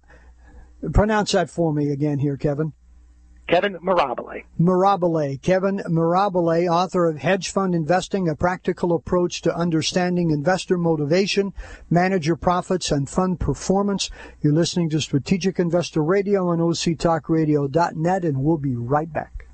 Pronounce 0.93 1.33
that 1.33 1.51
for 1.51 1.73
me 1.73 1.91
again 1.91 2.19
here, 2.19 2.37
Kevin. 2.37 2.73
Kevin 3.49 3.77
Mirabile. 3.83 4.45
Mirabile. 4.59 5.41
Kevin 5.43 5.79
Mirabile, 5.89 6.71
author 6.71 7.07
of 7.07 7.19
Hedge 7.19 7.51
Fund 7.51 7.75
Investing, 7.75 8.29
a 8.29 8.35
practical 8.35 8.95
approach 8.95 9.43
to 9.43 9.55
understanding 9.55 10.31
investor 10.31 10.79
motivation, 10.79 11.53
manager 11.91 12.37
profits, 12.37 12.91
and 12.91 13.09
fund 13.09 13.41
performance. 13.41 14.11
You're 14.41 14.55
listening 14.55 14.91
to 14.91 15.01
Strategic 15.01 15.59
Investor 15.59 16.03
Radio 16.03 16.49
on 16.49 16.59
OCTalkRadio.net, 16.59 18.25
and 18.25 18.39
we'll 18.39 18.59
be 18.59 18.75
right 18.75 19.13
back. 19.13 19.47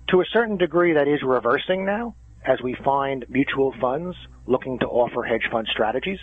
To 0.09 0.21
a 0.21 0.25
certain 0.33 0.57
degree, 0.57 0.93
that 0.93 1.07
is 1.07 1.21
reversing 1.23 1.85
now 1.85 2.15
as 2.45 2.61
we 2.61 2.75
find 2.83 3.25
mutual 3.29 3.73
funds 3.79 4.15
looking 4.47 4.79
to 4.79 4.87
offer 4.87 5.23
hedge 5.23 5.47
fund 5.51 5.67
strategies. 5.71 6.19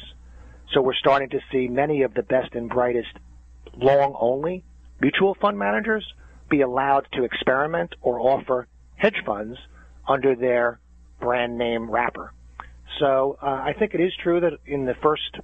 So 0.73 0.80
we're 0.82 0.94
starting 0.94 1.30
to 1.30 1.40
see 1.50 1.68
many 1.68 2.02
of 2.02 2.14
the 2.14 2.23
best 2.23 2.54
and 2.54 2.68
brightest 2.68 3.12
long 3.76 4.16
only 4.18 4.64
mutual 5.00 5.37
fund 5.40 5.59
managers 5.59 6.04
be 6.49 6.61
allowed 6.61 7.06
to 7.12 7.25
experiment 7.25 7.94
or 8.02 8.21
offer 8.21 8.66
hedge 8.97 9.23
funds 9.25 9.59
under 10.09 10.35
their 10.35 10.80
brand 11.21 11.56
name 11.59 11.90
wrapper. 11.90 12.32
So 12.99 13.38
uh, 13.42 13.47
I 13.47 13.75
think 13.78 13.94
it 13.94 14.00
is 14.00 14.12
true 14.23 14.40
that 14.40 14.52
in 14.66 14.85
the 14.85 14.94
first 15.02 15.38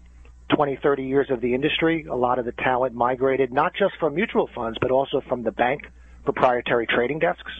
20, 0.55 0.79
30 0.83 1.03
years 1.05 1.31
of 1.31 1.41
the 1.41 1.55
industry, 1.55 2.07
a 2.11 2.17
lot 2.17 2.39
of 2.39 2.45
the 2.45 2.53
talent 2.53 2.95
migrated 2.95 3.53
not 3.53 3.75
just 3.75 3.95
from 3.99 4.15
mutual 4.15 4.49
funds, 4.55 4.79
but 4.81 4.91
also 4.91 5.21
from 5.29 5.43
the 5.43 5.53
bank 5.53 5.83
proprietary 6.25 6.87
trading 6.87 7.19
desks 7.19 7.53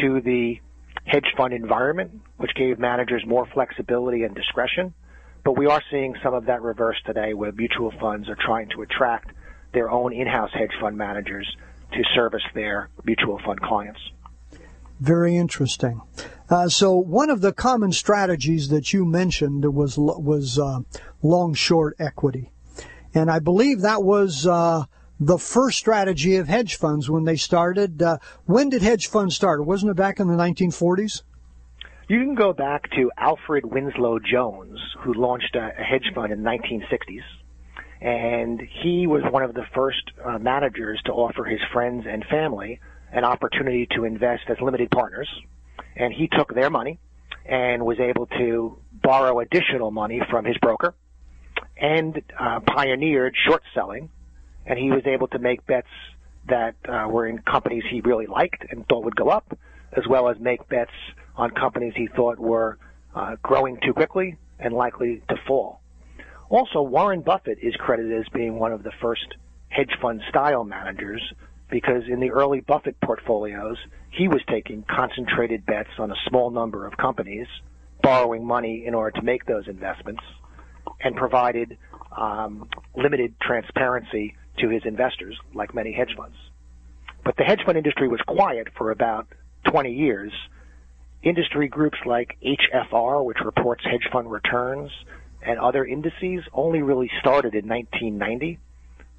to 0.00 0.20
the 0.20 0.60
hedge 1.06 1.26
fund 1.36 1.52
environment, 1.52 2.20
which 2.36 2.54
gave 2.54 2.78
managers 2.78 3.22
more 3.26 3.46
flexibility 3.52 4.22
and 4.22 4.34
discretion. 4.34 4.94
But 5.44 5.58
we 5.58 5.66
are 5.66 5.82
seeing 5.90 6.14
some 6.22 6.34
of 6.34 6.46
that 6.46 6.62
reverse 6.62 6.96
today 7.04 7.34
where 7.34 7.52
mutual 7.52 7.92
funds 8.00 8.28
are 8.28 8.38
trying 8.46 8.70
to 8.70 8.82
attract 8.82 9.30
their 9.72 9.90
own 9.90 10.12
in-house 10.12 10.50
hedge 10.54 10.72
fund 10.80 10.96
managers 10.96 11.46
to 11.92 12.02
service 12.14 12.42
their 12.54 12.88
mutual 13.04 13.38
fund 13.44 13.60
clients. 13.60 14.00
Very 15.00 15.36
interesting. 15.36 16.00
Uh, 16.48 16.68
so 16.68 16.94
one 16.94 17.28
of 17.28 17.40
the 17.40 17.52
common 17.52 17.92
strategies 17.92 18.68
that 18.68 18.92
you 18.92 19.04
mentioned 19.04 19.74
was 19.74 19.98
was 19.98 20.58
uh, 20.58 20.80
long 21.22 21.52
short 21.52 21.96
equity, 21.98 22.50
and 23.12 23.30
I 23.30 23.38
believe 23.38 23.80
that 23.80 24.02
was 24.02 24.46
uh, 24.46 24.84
the 25.26 25.38
first 25.38 25.78
strategy 25.78 26.36
of 26.36 26.48
hedge 26.48 26.76
funds 26.76 27.08
when 27.10 27.24
they 27.24 27.36
started. 27.36 28.02
Uh, 28.02 28.18
when 28.44 28.68
did 28.68 28.82
hedge 28.82 29.06
funds 29.06 29.34
start? 29.34 29.64
Wasn't 29.64 29.90
it 29.90 29.96
back 29.96 30.20
in 30.20 30.28
the 30.28 30.34
1940s? 30.34 31.22
You 32.08 32.20
can 32.20 32.34
go 32.34 32.52
back 32.52 32.90
to 32.90 33.10
Alfred 33.16 33.64
Winslow 33.64 34.18
Jones, 34.18 34.78
who 35.00 35.14
launched 35.14 35.56
a, 35.56 35.70
hedge 35.70 36.12
fund 36.14 36.32
in 36.32 36.42
the 36.42 36.50
1960s. 36.50 37.22
And 38.02 38.60
he 38.82 39.06
was 39.06 39.22
one 39.30 39.42
of 39.42 39.54
the 39.54 39.64
first 39.74 40.02
uh, 40.22 40.38
managers 40.38 41.00
to 41.06 41.12
offer 41.12 41.44
his 41.44 41.60
friends 41.72 42.04
and 42.06 42.22
family 42.26 42.80
an 43.10 43.24
opportunity 43.24 43.86
to 43.96 44.04
invest 44.04 44.42
as 44.48 44.58
limited 44.60 44.90
partners. 44.90 45.28
And 45.96 46.12
he 46.12 46.28
took 46.28 46.54
their 46.54 46.68
money 46.68 46.98
and 47.46 47.86
was 47.86 47.98
able 48.00 48.26
to 48.26 48.76
borrow 48.92 49.40
additional 49.40 49.90
money 49.90 50.20
from 50.30 50.44
his 50.44 50.58
broker 50.58 50.94
and 51.78 52.20
uh, 52.38 52.60
pioneered 52.60 53.34
short 53.46 53.62
selling. 53.74 54.10
And 54.66 54.78
he 54.78 54.90
was 54.90 55.02
able 55.06 55.28
to 55.28 55.38
make 55.38 55.66
bets 55.66 55.88
that 56.48 56.74
uh, 56.88 57.06
were 57.08 57.26
in 57.26 57.38
companies 57.38 57.84
he 57.90 58.00
really 58.00 58.26
liked 58.26 58.64
and 58.70 58.86
thought 58.86 59.04
would 59.04 59.16
go 59.16 59.28
up, 59.28 59.56
as 59.92 60.06
well 60.08 60.28
as 60.28 60.38
make 60.38 60.68
bets 60.68 60.92
on 61.36 61.50
companies 61.50 61.94
he 61.96 62.06
thought 62.06 62.38
were 62.38 62.78
uh, 63.14 63.36
growing 63.42 63.78
too 63.84 63.92
quickly 63.92 64.36
and 64.58 64.74
likely 64.74 65.22
to 65.28 65.36
fall. 65.46 65.80
Also, 66.48 66.82
Warren 66.82 67.22
Buffett 67.22 67.58
is 67.62 67.74
credited 67.76 68.20
as 68.20 68.26
being 68.32 68.58
one 68.58 68.72
of 68.72 68.82
the 68.82 68.92
first 69.00 69.26
hedge 69.68 69.92
fund 70.00 70.20
style 70.28 70.64
managers 70.64 71.22
because 71.70 72.02
in 72.08 72.20
the 72.20 72.30
early 72.30 72.60
Buffett 72.60 73.00
portfolios, 73.00 73.76
he 74.10 74.28
was 74.28 74.40
taking 74.48 74.84
concentrated 74.88 75.66
bets 75.66 75.88
on 75.98 76.12
a 76.12 76.14
small 76.28 76.50
number 76.50 76.86
of 76.86 76.96
companies, 76.96 77.46
borrowing 78.02 78.44
money 78.44 78.84
in 78.86 78.94
order 78.94 79.18
to 79.18 79.24
make 79.24 79.46
those 79.46 79.66
investments, 79.66 80.22
and 81.00 81.16
provided 81.16 81.76
um, 82.16 82.68
limited 82.94 83.34
transparency 83.40 84.36
to 84.58 84.68
his 84.68 84.82
investors, 84.84 85.36
like 85.54 85.74
many 85.74 85.92
hedge 85.92 86.14
funds. 86.16 86.36
But 87.24 87.36
the 87.36 87.44
hedge 87.44 87.60
fund 87.64 87.78
industry 87.78 88.08
was 88.08 88.20
quiet 88.26 88.68
for 88.76 88.90
about 88.90 89.26
20 89.64 89.92
years. 89.92 90.32
Industry 91.22 91.68
groups 91.68 91.98
like 92.04 92.36
HFR, 92.44 93.24
which 93.24 93.38
reports 93.44 93.82
hedge 93.84 94.08
fund 94.12 94.30
returns, 94.30 94.90
and 95.42 95.58
other 95.58 95.84
indices 95.84 96.44
only 96.52 96.82
really 96.82 97.10
started 97.20 97.54
in 97.54 97.66
1990. 97.68 98.58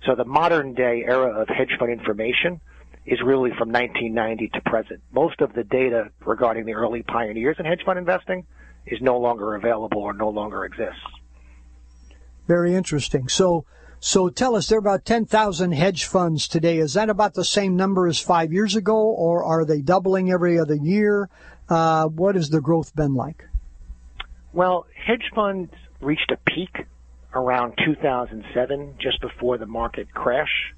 So 0.06 0.16
the 0.16 0.26
modern 0.26 0.74
day 0.76 1.04
era 1.06 1.42
of 1.42 1.48
hedge 1.48 1.76
fund 1.80 1.92
information 1.92 2.62
is 3.06 3.22
really 3.24 3.52
from 3.52 3.70
1990 3.72 4.50
to 4.50 4.62
present. 4.62 5.02
Most 5.12 5.42
of 5.42 5.54
the 5.54 5.64
data 5.64 6.10
regarding 6.26 6.66
the 6.66 6.74
early 6.74 7.04
pioneers 7.04 7.58
in 7.60 7.66
hedge 7.66 7.82
fund 7.86 8.00
investing 8.00 8.46
is 8.86 9.02
no 9.02 9.18
longer 9.18 9.56
available 9.56 10.02
or 10.02 10.14
no 10.14 10.30
longer 10.30 10.66
exists. 10.66 11.02
Very 12.48 12.76
interesting. 12.76 13.28
So, 13.28 13.66
so 14.06 14.30
tell 14.30 14.56
us, 14.56 14.68
there 14.68 14.78
are 14.78 14.80
about 14.80 15.04
10,000 15.04 15.72
hedge 15.72 16.06
funds 16.06 16.48
today. 16.48 16.78
Is 16.78 16.94
that 16.94 17.10
about 17.10 17.34
the 17.34 17.44
same 17.44 17.76
number 17.76 18.06
as 18.06 18.20
five 18.20 18.54
years 18.54 18.76
ago, 18.76 18.96
or 18.96 19.44
are 19.44 19.66
they 19.66 19.82
doubling 19.82 20.32
every 20.32 20.60
other 20.60 20.76
year? 20.76 21.28
Uh, 21.68 22.06
what 22.06 22.36
has 22.36 22.52
the 22.52 22.62
growth 22.62 22.96
been 22.96 23.16
like? 23.16 23.46
Well, 24.54 24.86
hedge 24.96 25.32
funds 25.34 25.74
reached 26.02 26.30
a 26.30 26.38
peak 26.38 26.86
around 27.34 27.80
2007, 27.84 28.94
just 29.00 29.22
before 29.22 29.58
the 29.58 29.66
market 29.66 30.14
crash. 30.14 30.76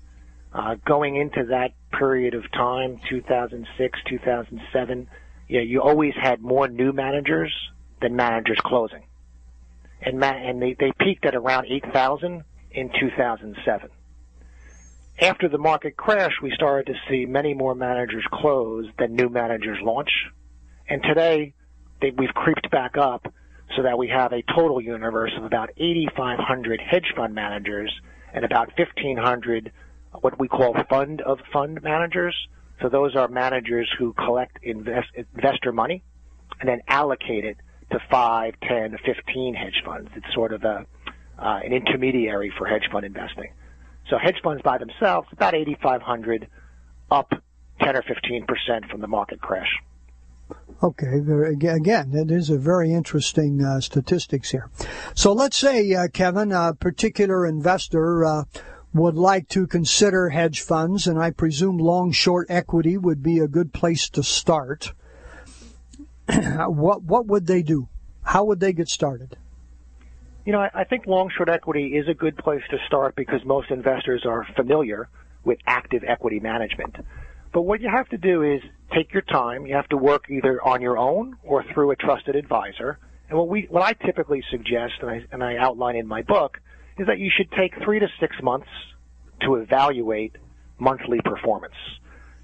Uh, 0.53 0.75
going 0.86 1.17
into 1.17 1.48
that 1.50 1.74
period 2.00 2.34
of 2.34 2.50
time, 2.53 2.98
2006, 3.10 4.00
2007, 4.07 5.10
you, 5.50 5.60
you 5.60 5.81
always 5.81 6.13
had 6.15 6.39
more 6.39 6.69
new 6.69 6.93
managers 6.93 7.53
than 8.01 8.15
managers 8.15 8.60
closing 8.63 9.03
and, 10.01 10.19
ma- 10.19 10.27
and 10.27 10.62
they, 10.62 10.75
they 10.79 10.93
peaked 11.00 11.25
at 11.25 11.36
around 11.36 11.65
8,000 11.67 12.43
in 12.77 12.91
2007. 13.00 13.89
After 15.19 15.50
the 15.50 15.57
market 15.57 15.98
crash, 15.98 16.34
we 16.43 16.51
started 16.51 16.93
to 16.93 17.00
see 17.10 17.25
many 17.25 17.55
more 17.55 17.74
managers 17.74 18.24
close 18.31 18.86
than 19.00 19.15
new 19.15 19.29
managers 19.29 19.79
launch. 19.81 20.12
And 20.88 21.01
today, 21.01 21.55
they, 22.01 22.12
we've 22.12 22.34
creeped 22.36 22.69
back 22.69 22.96
up 22.96 23.34
so 23.75 23.81
that 23.81 23.98
we 23.98 24.10
have 24.10 24.31
a 24.31 24.43
total 24.55 24.79
universe 24.79 25.31
of 25.36 25.43
about 25.43 25.72
8,500 25.75 26.79
hedge 26.79 27.13
fund 27.15 27.34
managers 27.34 27.91
and 28.31 28.46
about 28.46 28.69
1,500 28.77 29.72
what 30.22 30.39
we 30.39 30.48
call 30.48 30.75
fund 30.88 31.22
of 31.22 31.39
fund 31.51 31.81
managers. 31.81 32.36
So 32.81 32.89
those 32.89 33.15
are 33.15 33.27
managers 33.27 33.89
who 33.98 34.13
collect 34.13 34.60
invest, 34.62 35.07
investor 35.15 35.72
money 35.72 36.03
and 36.60 36.69
then 36.69 36.81
allocate 36.88 37.43
it 37.43 37.57
to 37.91 38.00
5, 38.12 38.53
10, 38.62 38.98
15 39.03 39.53
hedge 39.55 39.81
funds. 39.84 40.12
It's 40.15 40.31
sort 40.34 40.53
of 40.53 40.63
a, 40.63 40.86
uh, 41.38 41.60
an 41.63 41.74
intermediary 41.74 42.51
for 42.58 42.67
hedge 42.67 42.88
fund 42.91 43.06
investing. 43.06 43.51
So 44.10 44.17
hedge 44.17 44.38
funds 44.44 44.62
by 44.63 44.77
themselves, 44.77 45.27
about 45.32 45.53
8,500, 45.53 46.48
up 47.12 47.32
10 47.82 47.96
or 47.96 48.01
15 48.03 48.46
percent 48.46 48.86
from 48.89 49.01
the 49.01 49.08
market 49.08 49.41
crash. 49.41 49.70
Okay, 50.82 51.20
again, 51.67 52.13
it 52.13 52.32
is 52.32 52.50
a 52.50 52.58
very 52.58 52.94
interesting 52.94 53.63
uh, 53.63 53.82
statistics 53.82 54.51
here. 54.51 54.70
So 55.13 55.34
let's 55.34 55.58
say, 55.58 55.94
uh, 55.94 56.08
Kevin, 56.08 56.51
a 56.51 56.74
particular 56.74 57.46
investor 57.46 58.24
uh, 58.24 58.44
would 58.94 59.15
like 59.15 59.50
to 59.50 59.67
consider 59.67 60.29
hedge 60.29 60.62
funds, 60.62 61.08
and 61.08 61.20
I 61.20 61.32
presume 61.32 61.77
long 61.77 62.12
short 62.12 62.48
equity 62.50 62.98
would 62.98 63.22
be 63.22 63.39
a 63.39 63.48
good 63.48 63.74
place 63.74 64.10
to 64.12 64.24
start. 64.24 64.94
what 66.67 67.03
what 67.03 67.25
would 67.25 67.48
they 67.48 67.63
do? 67.63 67.89
How 68.24 68.46
would 68.46 68.60
they 68.60 68.74
get 68.74 68.88
started? 68.88 69.38
You 70.48 70.54
know, 70.54 70.62
I, 70.62 70.70
I 70.74 70.83
think 70.86 71.05
long 71.07 71.29
short 71.36 71.50
equity 71.50 71.88
is 71.88 72.07
a 72.07 72.14
good 72.14 72.38
place 72.38 72.62
to 72.70 72.77
start 72.88 73.18
because 73.18 73.44
most 73.44 73.70
investors 73.70 74.24
are 74.25 74.48
familiar 74.55 75.10
with 75.44 75.60
active 75.68 76.05
equity 76.07 76.40
management. 76.40 76.96
But 77.53 77.64
what 77.64 77.81
you 77.81 77.90
have 77.90 78.07
to 78.12 78.18
do 78.18 78.44
is 78.44 78.62
take 78.96 79.12
your 79.12 79.24
time. 79.24 79.66
You 79.66 79.75
have 79.75 79.90
to 79.90 79.98
work 79.98 80.29
either 80.29 80.66
on 80.66 80.81
your 80.81 80.98
own 80.98 81.36
or 81.44 81.66
through 81.74 81.92
a 81.92 81.98
trusted 81.98 82.38
advisor. 82.38 82.98
And 83.27 83.38
what 83.38 83.50
we, 83.50 83.68
what 83.70 83.83
I 83.83 83.92
typically 83.92 84.42
suggest, 84.50 84.94
and 85.01 85.10
I, 85.10 85.25
and 85.33 85.44
I 85.44 85.57
outline 85.57 85.98
in 85.98 86.07
my 86.07 86.22
book, 86.22 86.62
is 86.98 87.07
that 87.07 87.20
you 87.20 87.29
should 87.36 87.51
take 87.51 87.74
three 87.83 88.00
to 88.00 88.07
six 88.22 88.33
months 88.42 88.70
to 89.42 89.55
evaluate 89.55 90.38
monthly 90.79 91.20
performance. 91.25 91.75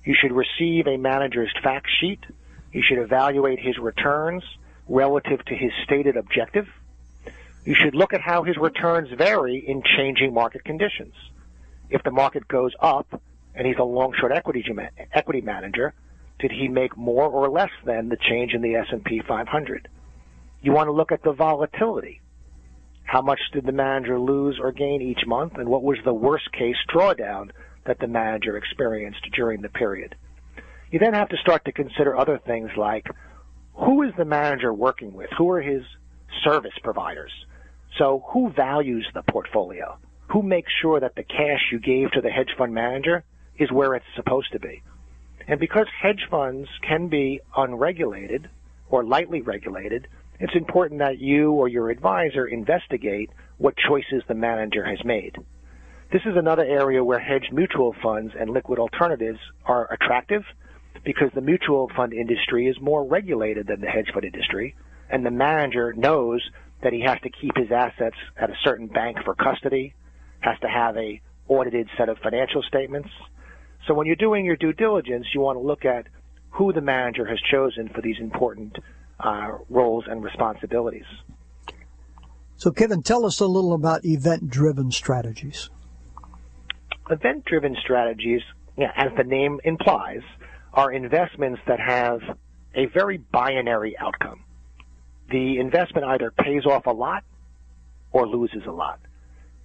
You 0.04 0.14
should 0.20 0.34
receive 0.34 0.88
a 0.88 0.98
manager's 0.98 1.54
fact 1.64 1.88
sheet 2.02 2.20
you 2.74 2.84
should 2.86 2.98
evaluate 2.98 3.60
his 3.60 3.78
returns 3.78 4.44
relative 4.90 5.46
to 5.46 5.56
his 5.56 5.72
stated 5.86 6.18
objective. 6.18 6.68
You 7.66 7.76
should 7.76 7.96
look 7.96 8.14
at 8.14 8.22
how 8.22 8.44
his 8.44 8.58
returns 8.58 9.10
vary 9.18 9.64
in 9.66 9.84
changing 9.98 10.34
market 10.34 10.66
conditions. 10.66 11.14
If 11.90 12.04
the 12.04 12.12
market 12.12 12.48
goes 12.48 12.74
up 12.82 13.22
and 13.56 13.66
he's 13.66 13.78
a 13.78 13.84
long 13.84 14.14
short 14.20 14.34
equity 14.34 14.66
equity 15.14 15.42
manager, 15.42 15.94
did 16.40 16.52
he 16.52 16.68
make 16.68 16.98
more 16.98 17.28
or 17.30 17.50
less 17.50 17.70
than 17.86 18.10
the 18.10 18.18
change 18.18 18.54
in 18.54 18.62
the 18.62 18.76
S&P 18.76 19.22
500? 19.26 19.88
You 20.62 20.74
want 20.74 20.88
to 20.88 20.92
look 20.92 21.12
at 21.12 21.24
the 21.24 21.32
volatility. 21.32 22.20
How 23.04 23.22
much 23.22 23.40
did 23.54 23.66
the 23.66 23.72
manager 23.72 24.20
lose 24.20 24.60
or 24.60 24.72
gain 24.72 25.02
each 25.02 25.26
month 25.26 25.54
and 25.56 25.70
what 25.70 25.84
was 25.84 26.00
the 26.04 26.14
worst 26.14 26.52
case 26.52 26.76
drawdown 26.94 27.52
that 27.86 28.00
the 28.00 28.08
manager 28.08 28.58
experienced 28.58 29.26
during 29.34 29.62
the 29.62 29.70
period? 29.70 30.16
You 30.92 31.00
then 31.00 31.14
have 31.14 31.30
to 31.30 31.38
start 31.38 31.64
to 31.66 31.72
consider 31.72 32.18
other 32.18 32.40
things 32.46 32.72
like 32.76 33.08
who 33.74 34.04
is 34.04 34.14
the 34.18 34.26
manager 34.26 34.74
working 34.74 35.14
with? 35.14 35.30
Who 35.38 35.50
are 35.52 35.62
his 35.62 35.84
service 36.44 36.74
providers? 36.84 37.32
So 37.98 38.24
who 38.30 38.52
values 38.52 39.08
the 39.14 39.24
portfolio? 39.24 39.98
Who 40.32 40.42
makes 40.42 40.72
sure 40.82 41.00
that 41.00 41.16
the 41.16 41.24
cash 41.24 41.72
you 41.72 41.80
gave 41.80 42.12
to 42.12 42.22
the 42.22 42.30
hedge 42.30 42.50
fund 42.58 42.74
manager 42.74 43.24
is 43.58 43.72
where 43.72 43.94
it's 43.94 44.06
supposed 44.16 44.52
to 44.54 44.60
be? 44.60 44.82
And 45.48 45.60
because 45.60 45.88
hedge 46.02 46.26
funds 46.30 46.70
can 46.88 47.08
be 47.08 47.42
unregulated 47.56 48.50
or 48.90 49.04
lightly 49.04 49.42
regulated, 49.42 50.08
it's 50.40 50.56
important 50.56 51.00
that 51.00 51.20
you 51.20 51.52
or 51.52 51.68
your 51.68 51.90
advisor 51.90 52.48
investigate 52.48 53.30
what 53.58 53.76
choices 53.78 54.24
the 54.28 54.34
manager 54.34 54.84
has 54.84 55.04
made. 55.06 55.36
This 56.12 56.24
is 56.26 56.36
another 56.36 56.64
area 56.64 57.04
where 57.04 57.20
hedged 57.20 57.52
mutual 57.52 57.96
funds 58.02 58.34
and 58.40 58.50
liquid 58.50 58.80
alternatives 58.80 59.40
are 59.66 59.92
attractive 59.92 60.44
because 61.04 61.30
the 61.34 61.42
mutual 61.42 61.90
fund 61.96 62.14
industry 62.14 62.68
is 62.68 62.80
more 62.80 63.06
regulated 63.06 63.68
than 63.68 63.82
the 63.82 63.88
hedge 63.88 64.12
fund 64.14 64.26
industry, 64.26 64.76
and 65.10 65.26
the 65.26 65.32
manager 65.32 65.94
knows 65.94 66.42
that 66.84 66.94
he 66.94 67.02
has 67.02 67.20
to 67.22 67.30
keep 67.30 67.56
his 67.58 67.72
assets 67.72 68.18
at 68.38 68.50
a 68.50 68.56
certain 68.64 68.88
bank 68.88 69.18
for 69.24 69.34
custody, 69.36 69.94
has 70.42 70.60
to 70.60 70.68
have 70.68 70.96
a 70.98 71.22
audited 71.48 71.88
set 71.98 72.10
of 72.10 72.18
financial 72.20 72.62
statements. 72.64 73.10
So 73.88 73.94
when 73.94 74.08
you're 74.08 74.16
doing 74.16 74.46
your 74.46 74.56
due 74.56 74.74
diligence, 74.74 75.26
you 75.34 75.42
want 75.42 75.58
to 75.58 75.62
look 75.62 75.86
at 75.86 76.08
who 76.52 76.72
the 76.72 76.82
manager 76.82 77.26
has 77.26 77.40
chosen 77.52 77.90
for 77.90 78.02
these 78.02 78.18
important 78.20 78.78
uh, 79.20 79.52
roles 79.70 80.06
and 80.08 80.24
responsibilities. 80.24 81.06
So, 82.56 82.72
Kevin, 82.72 83.02
tell 83.02 83.26
us 83.26 83.40
a 83.40 83.46
little 83.48 83.74
about 83.74 84.06
event-driven 84.06 84.92
strategies. 84.92 85.70
Event-driven 87.10 87.76
strategies, 87.84 88.42
yeah, 88.78 88.92
as 88.96 89.12
the 89.18 89.24
name 89.24 89.60
implies, 89.64 90.22
are 90.74 90.92
investments 90.92 91.60
that 91.68 91.80
have 91.80 92.22
a 92.76 92.86
very 92.88 93.18
binary 93.18 93.98
outcome. 93.98 94.44
The 95.34 95.58
investment 95.58 96.06
either 96.06 96.30
pays 96.30 96.64
off 96.64 96.86
a 96.86 96.92
lot 96.92 97.24
or 98.12 98.28
loses 98.28 98.68
a 98.68 98.72
lot. 98.72 99.00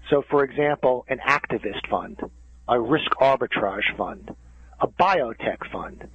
So, 0.09 0.25
for 0.31 0.43
example, 0.43 1.05
an 1.11 1.19
activist 1.19 1.87
fund, 1.91 2.19
a 2.67 2.81
risk 2.81 3.11
arbitrage 3.21 3.95
fund, 3.99 4.35
a 4.81 4.89
biotech 4.89 5.71
fund, 5.71 6.09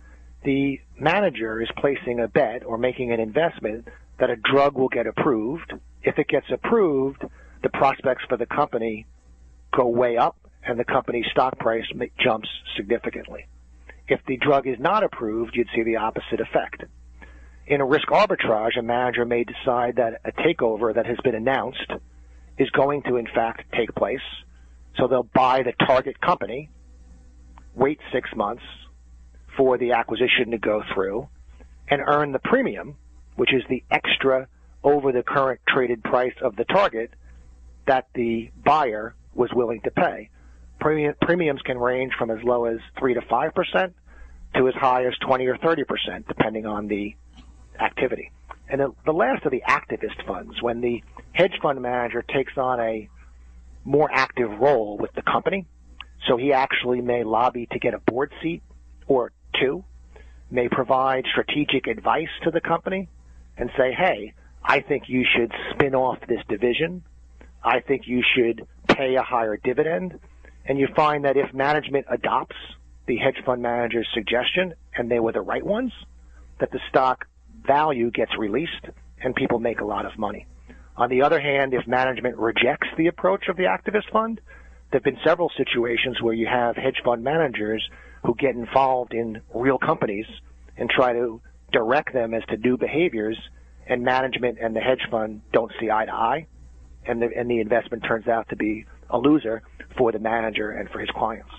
the 0.44 0.82
manager 1.00 1.62
is 1.62 1.70
placing 1.78 2.20
a 2.20 2.28
bet 2.28 2.66
or 2.66 2.80
making 2.80 3.12
an 3.12 3.20
investment 3.20 3.90
that 4.18 4.32
a 4.32 4.38
drug 4.38 4.76
will 4.76 4.90
get 4.90 5.06
approved. 5.06 5.72
If 6.02 6.18
it 6.18 6.30
gets 6.30 6.48
approved, 6.50 7.24
the 7.62 7.70
prospects 7.70 8.26
for 8.28 8.38
the 8.38 8.48
company 8.48 9.06
go 9.72 9.88
way 9.88 10.18
up 10.18 10.36
and 10.64 10.80
the 10.80 10.84
company's 10.84 11.28
stock 11.30 11.60
price 11.60 11.86
jumps 12.18 12.50
significantly. 12.76 13.46
If 14.08 14.20
the 14.26 14.38
drug 14.38 14.66
is 14.66 14.80
not 14.80 15.04
approved, 15.04 15.56
you'd 15.56 15.70
see 15.76 15.84
the 15.84 15.98
opposite 15.98 16.40
effect. 16.40 16.86
In 17.66 17.80
a 17.80 17.86
risk 17.86 18.08
arbitrage, 18.10 18.78
a 18.78 18.82
manager 18.82 19.24
may 19.24 19.46
decide 19.46 19.96
that 19.96 20.20
a 20.26 20.32
takeover 20.34 20.94
that 20.94 21.06
has 21.06 21.18
been 21.24 21.36
announced 21.36 21.92
is 22.58 22.70
going 22.72 23.04
to 23.04 23.16
in 23.16 23.26
fact 23.28 23.64
take 23.74 23.96
place. 23.96 24.22
So 24.98 25.08
they'll 25.08 25.24
buy 25.24 25.64
the 25.64 25.74
target 25.86 26.20
company, 26.20 26.70
wait 27.74 28.00
six 28.12 28.30
months 28.36 28.64
for 29.56 29.78
the 29.78 29.94
acquisition 29.94 30.52
to 30.52 30.58
go 30.58 30.84
through, 30.94 31.30
and 31.88 32.02
earn 32.06 32.32
the 32.32 32.40
premium, 32.40 32.98
which 33.36 33.54
is 33.54 33.64
the 33.70 33.84
extra 33.90 34.48
over 34.84 35.12
the 35.12 35.24
current 35.24 35.62
traded 35.68 36.04
price 36.04 36.36
of 36.42 36.56
the 36.58 36.66
target 36.66 37.12
that 37.88 38.08
the 38.14 38.52
buyer 38.64 39.16
was 39.34 39.50
willing 39.54 39.80
to 39.82 39.92
pay. 39.92 40.30
premium, 40.80 41.16
premiums 41.22 41.62
can 41.62 41.78
range 41.78 42.14
from 42.20 42.30
as 42.30 42.44
low 42.44 42.66
as 42.66 42.80
3 43.00 43.14
to 43.14 43.22
5% 43.22 43.94
to 44.56 44.68
as 44.68 44.74
high 44.76 45.06
as 45.06 45.14
20 45.26 45.46
or 45.48 45.58
30%, 45.58 46.28
depending 46.28 46.66
on 46.66 46.88
the 46.88 47.16
activity. 47.80 48.32
And 48.70 48.82
the, 48.82 48.94
the 49.06 49.14
last 49.14 49.46
of 49.46 49.52
the 49.52 49.64
activist 49.68 50.26
funds, 50.26 50.62
when 50.62 50.82
the 50.82 51.04
hedge 51.34 51.54
fund 51.62 51.82
manager 51.82 52.24
takes 52.24 52.58
on 52.58 52.80
a 52.80 53.10
more 53.84 54.10
active 54.12 54.50
role 54.60 54.98
with 54.98 55.14
the 55.14 55.22
company, 55.22 55.66
so 56.28 56.38
he 56.38 56.54
actually 56.54 57.02
may 57.02 57.24
lobby 57.24 57.68
to 57.72 57.80
get 57.80 57.94
a 57.94 58.00
board 58.00 58.32
seat 58.42 58.62
or 59.08 59.32
two, 59.60 59.84
may 60.50 60.70
provide 60.70 61.26
strategic 61.32 61.88
advice 61.88 62.30
to 62.44 62.52
the 62.52 62.62
company 62.62 63.10
and 63.58 63.70
say, 63.78 63.92
hey, 63.92 64.34
I 64.64 64.80
think 64.80 65.04
you 65.08 65.26
should 65.36 65.52
spin 65.72 65.96
off 65.96 66.20
this 66.28 66.40
division. 66.48 67.04
I 67.64 67.82
think 67.82 68.08
you 68.08 68.24
should 68.36 68.66
pay 68.88 69.16
a 69.16 69.24
higher 69.24 69.58
dividend. 69.58 70.20
And 70.66 70.80
you 70.80 70.88
find 70.96 71.26
that 71.26 71.36
if 71.36 71.54
management 71.54 72.06
adopts 72.10 72.56
the 73.06 73.18
hedge 73.18 73.44
fund 73.46 73.62
manager's 73.62 74.08
suggestion 74.14 74.74
and 74.96 75.12
they 75.12 75.20
were 75.20 75.34
the 75.34 75.42
right 75.42 75.66
ones, 75.66 75.92
that 76.60 76.72
the 76.72 76.80
stock 76.88 77.28
value 77.66 78.12
gets 78.12 78.32
released 78.38 78.86
and 79.22 79.36
people 79.36 79.60
make 79.60 79.82
a 79.82 79.86
lot 79.86 80.06
of 80.06 80.18
money. 80.18 80.46
On 80.96 81.10
the 81.10 81.24
other 81.24 81.40
hand, 81.40 81.74
if 81.74 81.88
management 81.88 82.38
rejects 82.38 82.88
the 82.98 83.08
approach 83.08 83.48
of 83.50 83.58
the 83.58 83.64
activist 83.64 84.12
fund, 84.12 84.40
there 84.92 85.00
have 85.00 85.04
been 85.04 85.18
several 85.24 85.52
situations 85.58 86.22
where 86.22 86.34
you 86.34 86.46
have 86.46 86.76
hedge 86.76 87.02
fund 87.04 87.24
managers 87.24 87.84
who 88.24 88.36
get 88.36 88.56
involved 88.56 89.14
in 89.14 89.42
real 89.54 89.80
companies 89.80 90.28
and 90.78 90.90
try 90.90 91.14
to 91.14 91.42
direct 91.72 92.14
them 92.14 92.34
as 92.34 92.44
to 92.50 92.58
new 92.58 92.78
behaviors, 92.78 93.38
and 93.88 94.04
management 94.04 94.58
and 94.62 94.76
the 94.76 94.80
hedge 94.80 95.02
fund 95.10 95.42
don't 95.52 95.72
see 95.80 95.90
eye 95.90 96.06
to 96.06 96.14
eye, 96.14 96.48
and 97.06 97.22
the, 97.22 97.30
and 97.36 97.50
the 97.50 97.60
investment 97.60 98.04
turns 98.04 98.28
out 98.28 98.48
to 98.50 98.56
be 98.56 98.86
a 99.10 99.18
loser 99.18 99.62
for 99.98 100.12
the 100.12 100.20
manager 100.20 100.72
and 100.72 100.90
for 100.90 101.00
his 101.00 101.10
clients. 101.10 101.50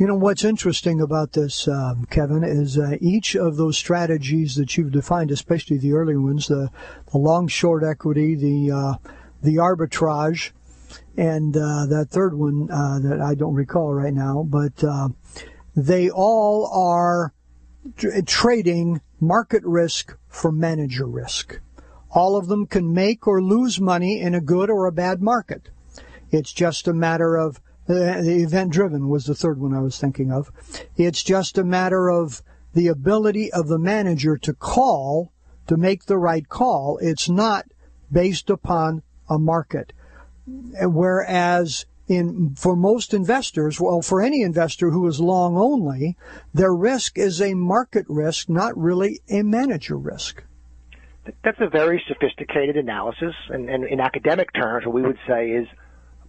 You 0.00 0.06
know, 0.06 0.14
what's 0.14 0.44
interesting 0.44 1.02
about 1.02 1.32
this, 1.32 1.68
um, 1.68 2.06
Kevin, 2.06 2.42
is 2.42 2.78
uh, 2.78 2.96
each 3.02 3.36
of 3.36 3.58
those 3.58 3.76
strategies 3.76 4.54
that 4.54 4.74
you've 4.74 4.92
defined, 4.92 5.30
especially 5.30 5.76
the 5.76 5.92
early 5.92 6.16
ones, 6.16 6.48
the, 6.48 6.70
the 7.12 7.18
long 7.18 7.48
short 7.48 7.84
equity, 7.84 8.34
the, 8.34 8.74
uh, 8.74 9.10
the 9.42 9.56
arbitrage, 9.56 10.52
and 11.18 11.54
uh, 11.54 11.84
that 11.84 12.06
third 12.08 12.32
one 12.32 12.70
uh, 12.70 12.98
that 13.00 13.20
I 13.20 13.34
don't 13.34 13.52
recall 13.52 13.92
right 13.92 14.14
now, 14.14 14.42
but 14.42 14.82
uh, 14.82 15.10
they 15.76 16.08
all 16.08 16.70
are 16.72 17.34
t- 17.98 18.22
trading 18.22 19.02
market 19.20 19.62
risk 19.66 20.16
for 20.28 20.50
manager 20.50 21.04
risk. 21.04 21.60
All 22.10 22.38
of 22.38 22.48
them 22.48 22.64
can 22.64 22.94
make 22.94 23.26
or 23.26 23.42
lose 23.42 23.78
money 23.78 24.18
in 24.18 24.34
a 24.34 24.40
good 24.40 24.70
or 24.70 24.86
a 24.86 24.92
bad 24.92 25.20
market. 25.20 25.68
It's 26.30 26.54
just 26.54 26.88
a 26.88 26.94
matter 26.94 27.36
of 27.36 27.60
Uh, 27.90 28.22
the 28.22 28.44
event 28.44 28.70
driven 28.70 29.08
was 29.08 29.24
the 29.24 29.34
third 29.34 29.60
one 29.60 29.74
I 29.74 29.80
was 29.80 29.98
thinking 29.98 30.30
of. 30.30 30.52
It's 30.96 31.24
just 31.24 31.58
a 31.58 31.64
matter 31.64 32.08
of 32.08 32.40
the 32.72 32.86
ability 32.86 33.52
of 33.52 33.66
the 33.66 33.80
manager 33.80 34.36
to 34.36 34.54
call, 34.54 35.32
to 35.66 35.76
make 35.76 36.04
the 36.04 36.16
right 36.16 36.48
call. 36.48 36.98
It's 37.02 37.28
not 37.28 37.66
based 38.12 38.48
upon 38.48 39.02
a 39.28 39.40
market. 39.40 39.92
Whereas 40.46 41.84
in, 42.06 42.54
for 42.54 42.76
most 42.76 43.12
investors, 43.12 43.80
well, 43.80 44.02
for 44.02 44.22
any 44.22 44.42
investor 44.42 44.90
who 44.90 45.08
is 45.08 45.18
long 45.18 45.56
only, 45.56 46.16
their 46.54 46.72
risk 46.72 47.18
is 47.18 47.42
a 47.42 47.54
market 47.54 48.06
risk, 48.08 48.48
not 48.48 48.76
really 48.78 49.20
a 49.28 49.42
manager 49.42 49.96
risk. 49.96 50.44
That's 51.42 51.60
a 51.60 51.68
very 51.68 52.00
sophisticated 52.06 52.76
analysis. 52.76 53.34
And, 53.48 53.68
and 53.68 53.84
in 53.84 53.98
academic 53.98 54.52
terms, 54.52 54.86
what 54.86 54.94
we 54.94 55.02
would 55.02 55.18
say 55.26 55.50
is 55.50 55.66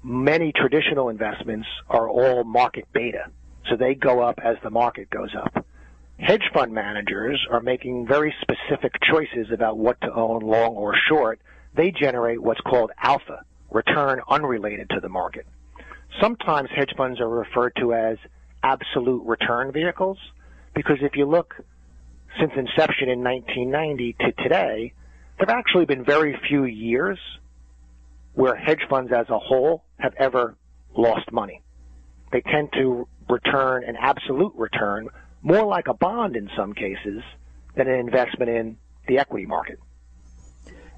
many 0.04 0.52
traditional 0.52 1.10
investments 1.10 1.68
are 1.90 2.10
all 2.10 2.44
market 2.44 2.86
beta. 2.94 3.26
So 3.70 3.76
they 3.76 3.94
go 3.94 4.22
up 4.22 4.40
as 4.44 4.58
the 4.64 4.70
market 4.70 5.10
goes 5.10 5.36
up. 5.36 5.66
Hedge 6.18 6.44
fund 6.54 6.74
managers 6.74 7.46
are 7.50 7.62
making 7.62 8.08
very 8.08 8.34
specific 8.42 8.94
choices 9.02 9.52
about 9.52 9.78
what 9.78 10.00
to 10.02 10.14
own 10.14 10.42
long 10.42 10.76
or 10.76 10.96
short. 11.10 11.40
They 11.76 11.92
generate 11.92 12.42
what's 12.42 12.62
called 12.62 12.92
alpha, 13.02 13.44
return 13.72 14.22
unrelated 14.30 14.90
to 14.92 15.00
the 15.00 15.10
market. 15.10 15.46
Sometimes 16.20 16.70
hedge 16.76 16.94
funds 16.98 17.20
are 17.20 17.30
referred 17.30 17.74
to 17.78 17.94
as 17.94 18.18
absolute 18.64 19.24
return 19.26 19.72
vehicles 19.72 20.18
because 20.76 20.98
if 21.02 21.16
you 21.16 21.26
look 21.26 21.56
since 22.40 22.52
inception 22.56 23.10
in 23.10 23.24
1990 23.24 24.14
to 24.20 24.32
today, 24.44 24.94
there 25.38 25.48
have 25.48 25.58
actually 25.58 25.86
been 25.86 26.04
very 26.04 26.40
few 26.48 26.66
years 26.66 27.18
where 28.34 28.56
hedge 28.56 28.82
funds 28.90 29.12
as 29.12 29.28
a 29.30 29.40
whole 29.40 29.84
have 30.02 30.14
ever 30.18 30.58
lost 30.96 31.32
money. 31.32 31.62
They 32.32 32.42
tend 32.42 32.70
to 32.74 33.08
return 33.30 33.84
an 33.84 33.96
absolute 34.00 34.54
return 34.56 35.08
more 35.42 35.66
like 35.66 35.88
a 35.88 35.94
bond 35.94 36.36
in 36.36 36.50
some 36.56 36.74
cases 36.74 37.24
than 37.76 37.88
an 37.88 38.00
investment 38.00 38.50
in 38.50 38.78
the 39.08 39.18
equity 39.20 39.46
market. 39.46 39.80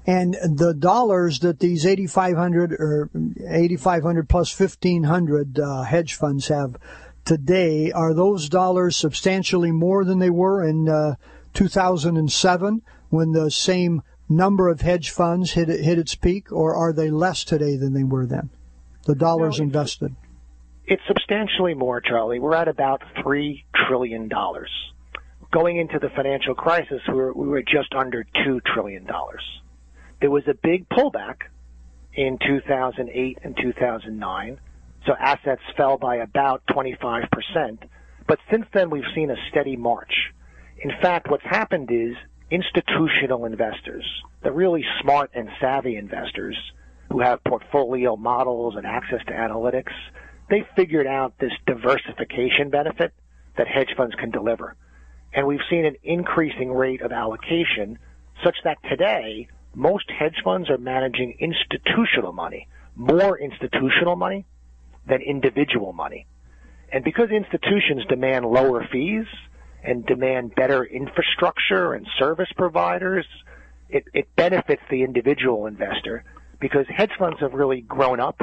And 0.06 0.34
the 0.34 0.74
dollars 0.74 1.38
that 1.40 1.60
these 1.60 1.86
8,500 1.86 2.72
or 2.72 3.10
8,500 3.48 4.28
plus 4.28 4.58
1,500 4.58 5.58
uh, 5.58 5.82
hedge 5.82 6.14
funds 6.14 6.48
have 6.48 6.76
today, 7.24 7.90
are 7.90 8.12
those 8.12 8.50
dollars 8.50 8.96
substantially 8.96 9.72
more 9.72 10.04
than 10.04 10.18
they 10.18 10.30
were 10.30 10.62
in 10.62 10.88
uh, 10.88 11.14
2007 11.54 12.82
when 13.08 13.32
the 13.32 13.50
same 13.50 14.02
number 14.28 14.68
of 14.68 14.82
hedge 14.82 15.10
funds 15.10 15.52
hit 15.52 15.68
hit 15.68 15.98
its 15.98 16.14
peak, 16.14 16.52
or 16.52 16.74
are 16.74 16.92
they 16.92 17.10
less 17.10 17.44
today 17.44 17.76
than 17.76 17.94
they 17.94 18.04
were 18.04 18.26
then? 18.26 18.50
The 19.06 19.14
dollars 19.14 19.58
no, 19.58 19.64
invested. 19.64 20.14
It's 20.86 21.02
substantially 21.06 21.74
more, 21.74 22.00
Charlie. 22.00 22.38
We're 22.38 22.54
at 22.54 22.68
about 22.68 23.02
three 23.22 23.64
trillion 23.86 24.28
dollars. 24.28 24.70
Going 25.52 25.76
into 25.76 25.98
the 25.98 26.10
financial 26.10 26.54
crisis, 26.54 27.00
we 27.08 27.14
were, 27.14 27.32
we 27.32 27.48
were 27.48 27.62
just 27.62 27.94
under 27.94 28.26
two 28.44 28.60
trillion 28.72 29.04
dollars. 29.04 29.42
There 30.20 30.30
was 30.30 30.44
a 30.48 30.54
big 30.54 30.88
pullback 30.88 31.42
in 32.14 32.38
2008 32.38 33.38
and 33.42 33.56
2009, 33.56 34.60
so 35.06 35.12
assets 35.18 35.62
fell 35.76 35.96
by 35.98 36.16
about 36.16 36.62
25%. 36.70 37.28
But 38.26 38.38
since 38.50 38.66
then, 38.72 38.90
we've 38.90 39.04
seen 39.14 39.30
a 39.30 39.36
steady 39.50 39.76
march. 39.76 40.32
In 40.78 40.90
fact, 41.02 41.30
what's 41.30 41.44
happened 41.44 41.90
is 41.90 42.14
institutional 42.50 43.44
investors, 43.44 44.04
the 44.42 44.52
really 44.52 44.84
smart 45.02 45.30
and 45.34 45.48
savvy 45.60 45.96
investors 45.96 46.56
who 47.14 47.20
have 47.20 47.44
portfolio 47.44 48.16
models 48.16 48.74
and 48.74 48.84
access 48.84 49.20
to 49.24 49.32
analytics, 49.32 49.92
they 50.50 50.66
figured 50.74 51.06
out 51.06 51.32
this 51.38 51.52
diversification 51.64 52.70
benefit 52.70 53.14
that 53.56 53.68
hedge 53.68 53.94
funds 53.96 54.16
can 54.16 54.32
deliver. 54.32 54.74
And 55.32 55.46
we've 55.46 55.60
seen 55.70 55.84
an 55.84 55.94
increasing 56.02 56.72
rate 56.72 57.02
of 57.02 57.12
allocation 57.12 58.00
such 58.42 58.56
that 58.64 58.78
today 58.90 59.46
most 59.76 60.10
hedge 60.10 60.34
funds 60.42 60.68
are 60.68 60.76
managing 60.76 61.36
institutional 61.38 62.32
money, 62.32 62.66
more 62.96 63.38
institutional 63.38 64.16
money 64.16 64.44
than 65.06 65.20
individual 65.22 65.92
money. 65.92 66.26
And 66.92 67.04
because 67.04 67.30
institutions 67.30 68.04
demand 68.08 68.44
lower 68.44 68.88
fees, 68.90 69.26
and 69.84 70.04
demand 70.06 70.54
better 70.56 70.82
infrastructure 70.82 71.92
and 71.92 72.08
service 72.18 72.48
providers, 72.56 73.26
it, 73.88 74.04
it 74.14 74.34
benefits 74.34 74.82
the 74.90 75.04
individual 75.04 75.66
investor 75.66 76.24
because 76.64 76.86
hedge 76.88 77.10
funds 77.18 77.38
have 77.40 77.52
really 77.52 77.82
grown 77.82 78.20
up 78.20 78.40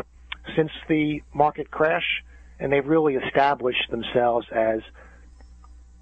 since 0.56 0.70
the 0.88 1.24
market 1.34 1.72
crash 1.72 2.24
and 2.60 2.72
they've 2.72 2.86
really 2.86 3.16
established 3.16 3.90
themselves 3.90 4.46
as 4.56 4.82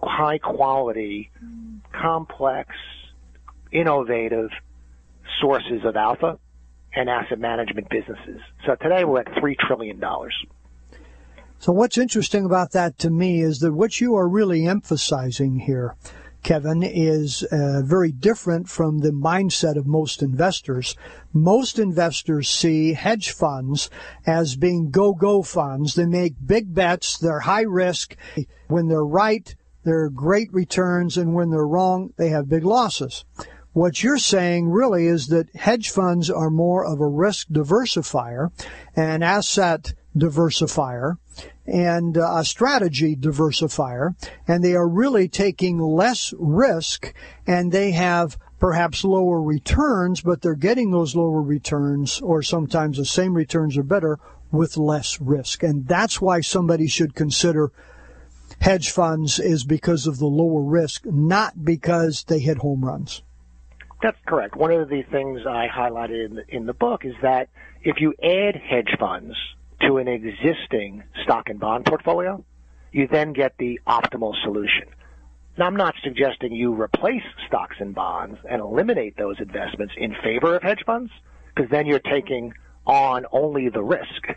high 0.03 0.37
quality, 0.37 1.31
complex, 1.93 2.71
innovative 3.71 4.49
sources 5.39 5.85
of 5.85 5.95
alpha 5.95 6.37
and 6.93 7.09
asset 7.09 7.39
management 7.39 7.87
businesses. 7.89 8.41
So 8.65 8.75
today 8.75 9.05
we're 9.05 9.21
at 9.21 9.27
$3 9.27 9.57
trillion. 9.57 10.03
So 11.59 11.71
what's 11.71 11.97
interesting 11.97 12.43
about 12.43 12.73
that 12.73 12.97
to 12.97 13.09
me 13.09 13.39
is 13.39 13.59
that 13.59 13.71
what 13.71 14.01
you 14.01 14.15
are 14.15 14.27
really 14.27 14.67
emphasizing 14.67 15.59
here, 15.59 15.95
Kevin, 16.43 16.83
is 16.83 17.43
uh, 17.43 17.81
very 17.83 18.11
different 18.11 18.69
from 18.69 18.99
the 18.99 19.11
mindset 19.11 19.75
of 19.75 19.85
most 19.85 20.23
investors. 20.23 20.95
Most 21.33 21.77
investors 21.77 22.49
see 22.49 22.93
hedge 22.93 23.31
funds 23.31 23.89
as 24.25 24.55
being 24.55 24.89
go-go 24.89 25.43
funds. 25.43 25.95
They 25.95 26.05
make 26.05 26.35
big 26.43 26.73
bets. 26.73 27.17
They're 27.17 27.41
high 27.41 27.63
risk. 27.63 28.15
When 28.67 28.87
they're 28.87 29.05
right, 29.05 29.53
they're 29.83 30.09
great 30.09 30.51
returns. 30.53 31.17
And 31.17 31.33
when 31.33 31.49
they're 31.49 31.67
wrong, 31.67 32.13
they 32.17 32.29
have 32.29 32.49
big 32.49 32.63
losses. 32.63 33.25
What 33.73 34.01
you're 34.03 34.17
saying 34.17 34.69
really 34.69 35.05
is 35.05 35.27
that 35.27 35.55
hedge 35.55 35.91
funds 35.91 36.29
are 36.29 36.49
more 36.49 36.83
of 36.85 36.99
a 36.99 37.07
risk 37.07 37.49
diversifier, 37.49 38.51
an 38.95 39.21
asset 39.21 39.93
diversifier, 40.17 41.17
and 41.69 42.17
uh, 42.17 42.37
a 42.37 42.45
strategy 42.45 43.15
diversifier, 43.15 44.15
and 44.47 44.63
they 44.63 44.75
are 44.75 44.87
really 44.87 45.27
taking 45.27 45.79
less 45.79 46.33
risk 46.37 47.13
and 47.45 47.71
they 47.71 47.91
have 47.91 48.37
perhaps 48.59 49.03
lower 49.03 49.41
returns, 49.41 50.21
but 50.21 50.41
they're 50.41 50.55
getting 50.55 50.91
those 50.91 51.15
lower 51.15 51.41
returns 51.41 52.19
or 52.21 52.41
sometimes 52.41 52.97
the 52.97 53.05
same 53.05 53.33
returns 53.33 53.77
are 53.77 53.83
better 53.83 54.19
with 54.51 54.77
less 54.77 55.21
risk. 55.21 55.63
And 55.63 55.87
that's 55.87 56.19
why 56.19 56.41
somebody 56.41 56.87
should 56.87 57.15
consider 57.15 57.71
hedge 58.59 58.89
funds 58.89 59.39
is 59.39 59.63
because 59.63 60.07
of 60.07 60.19
the 60.19 60.27
lower 60.27 60.61
risk, 60.61 61.05
not 61.05 61.63
because 61.63 62.23
they 62.23 62.39
hit 62.39 62.57
home 62.57 62.83
runs. 62.83 63.21
That's 64.01 64.17
correct. 64.25 64.55
One 64.55 64.71
of 64.71 64.89
the 64.89 65.03
things 65.03 65.41
I 65.45 65.67
highlighted 65.67 66.25
in 66.25 66.35
the, 66.35 66.43
in 66.47 66.65
the 66.65 66.73
book 66.73 67.05
is 67.05 67.15
that 67.21 67.49
if 67.83 67.99
you 67.99 68.13
add 68.23 68.55
hedge 68.55 68.95
funds 68.99 69.35
to 69.81 69.97
an 69.97 70.07
existing 70.07 71.03
stock 71.23 71.49
and 71.49 71.59
bond 71.59 71.85
portfolio, 71.85 72.43
you 72.91 73.07
then 73.07 73.33
get 73.33 73.53
the 73.57 73.79
optimal 73.87 74.33
solution. 74.43 74.87
Now, 75.57 75.67
I'm 75.67 75.75
not 75.75 75.95
suggesting 76.03 76.53
you 76.53 76.73
replace 76.73 77.23
stocks 77.47 77.75
and 77.79 77.93
bonds 77.93 78.37
and 78.49 78.61
eliminate 78.61 79.17
those 79.17 79.35
investments 79.39 79.93
in 79.97 80.15
favor 80.23 80.55
of 80.55 80.63
hedge 80.63 80.83
funds, 80.85 81.11
because 81.53 81.69
then 81.69 81.85
you're 81.85 81.99
taking 81.99 82.53
on 82.85 83.25
only 83.31 83.69
the 83.69 83.83
risk. 83.83 84.27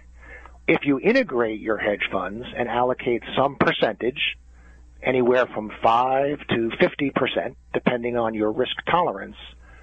If 0.67 0.85
you 0.85 0.99
integrate 0.99 1.61
your 1.61 1.79
hedge 1.79 2.09
funds 2.11 2.47
and 2.57 2.69
allocate 2.69 3.23
some 3.37 3.57
percentage, 3.57 4.37
anywhere 5.03 5.47
from 5.47 5.71
5 5.83 6.39
to 6.49 6.71
50%, 6.71 7.55
depending 7.73 8.17
on 8.17 8.35
your 8.35 8.53
risk 8.53 8.77
tolerance, 8.89 9.37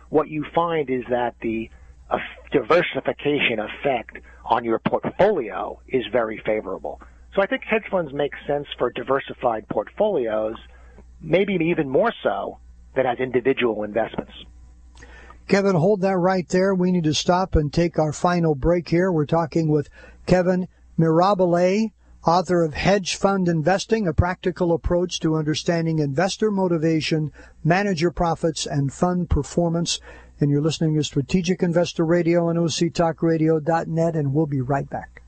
what 0.10 0.28
you 0.28 0.46
find 0.54 0.90
is 0.90 1.04
that 1.10 1.36
the 1.42 1.70
uh, 2.10 2.18
diversification 2.52 3.60
effect 3.60 4.18
on 4.50 4.66
your 4.66 4.80
portfolio 4.80 5.80
is 5.88 6.04
very 6.12 6.42
favorable. 6.46 7.00
So 7.36 7.42
I 7.42 7.46
think 7.46 7.64
hedge 7.64 7.86
funds 7.90 8.12
make 8.12 8.34
sense 8.48 8.68
for 8.78 8.90
diversified 8.92 9.68
portfolios 9.70 10.56
maybe 11.22 11.54
even 11.62 11.90
more 11.90 12.14
so 12.24 12.58
than 12.96 13.06
as 13.06 13.20
individual 13.20 13.84
investments. 13.84 14.34
Kevin, 15.48 15.76
hold 15.76 16.02
that 16.02 16.18
right 16.18 16.48
there. 16.50 16.76
We 16.76 16.92
need 16.92 17.06
to 17.06 17.14
stop 17.14 17.56
and 17.56 17.74
take 17.74 17.98
our 17.98 18.14
final 18.14 18.56
break 18.56 18.90
here. 18.90 19.12
We're 19.12 19.26
talking 19.26 19.70
with 19.70 19.90
Kevin 20.26 20.68
Mirabile, 20.98 21.92
author 22.26 22.64
of 22.64 22.74
Hedge 22.74 23.16
Fund 23.16 23.48
Investing, 23.48 24.08
a 24.08 24.14
practical 24.14 24.74
approach 24.74 25.20
to 25.22 25.36
understanding 25.36 26.00
investor 26.00 26.52
motivation, 26.52 27.32
manager 27.64 28.12
profits, 28.12 28.66
and 28.66 28.94
fund 28.94 29.30
performance. 29.30 30.00
And 30.42 30.50
you're 30.50 30.62
listening 30.62 30.96
to 30.96 31.04
Strategic 31.04 31.64
Investor 31.64 32.06
Radio 32.06 32.48
on 32.48 32.56
OCTalkRadio.net, 32.56 34.16
and 34.16 34.34
we'll 34.34 34.46
be 34.46 34.62
right 34.62 34.90
back. 34.90 35.22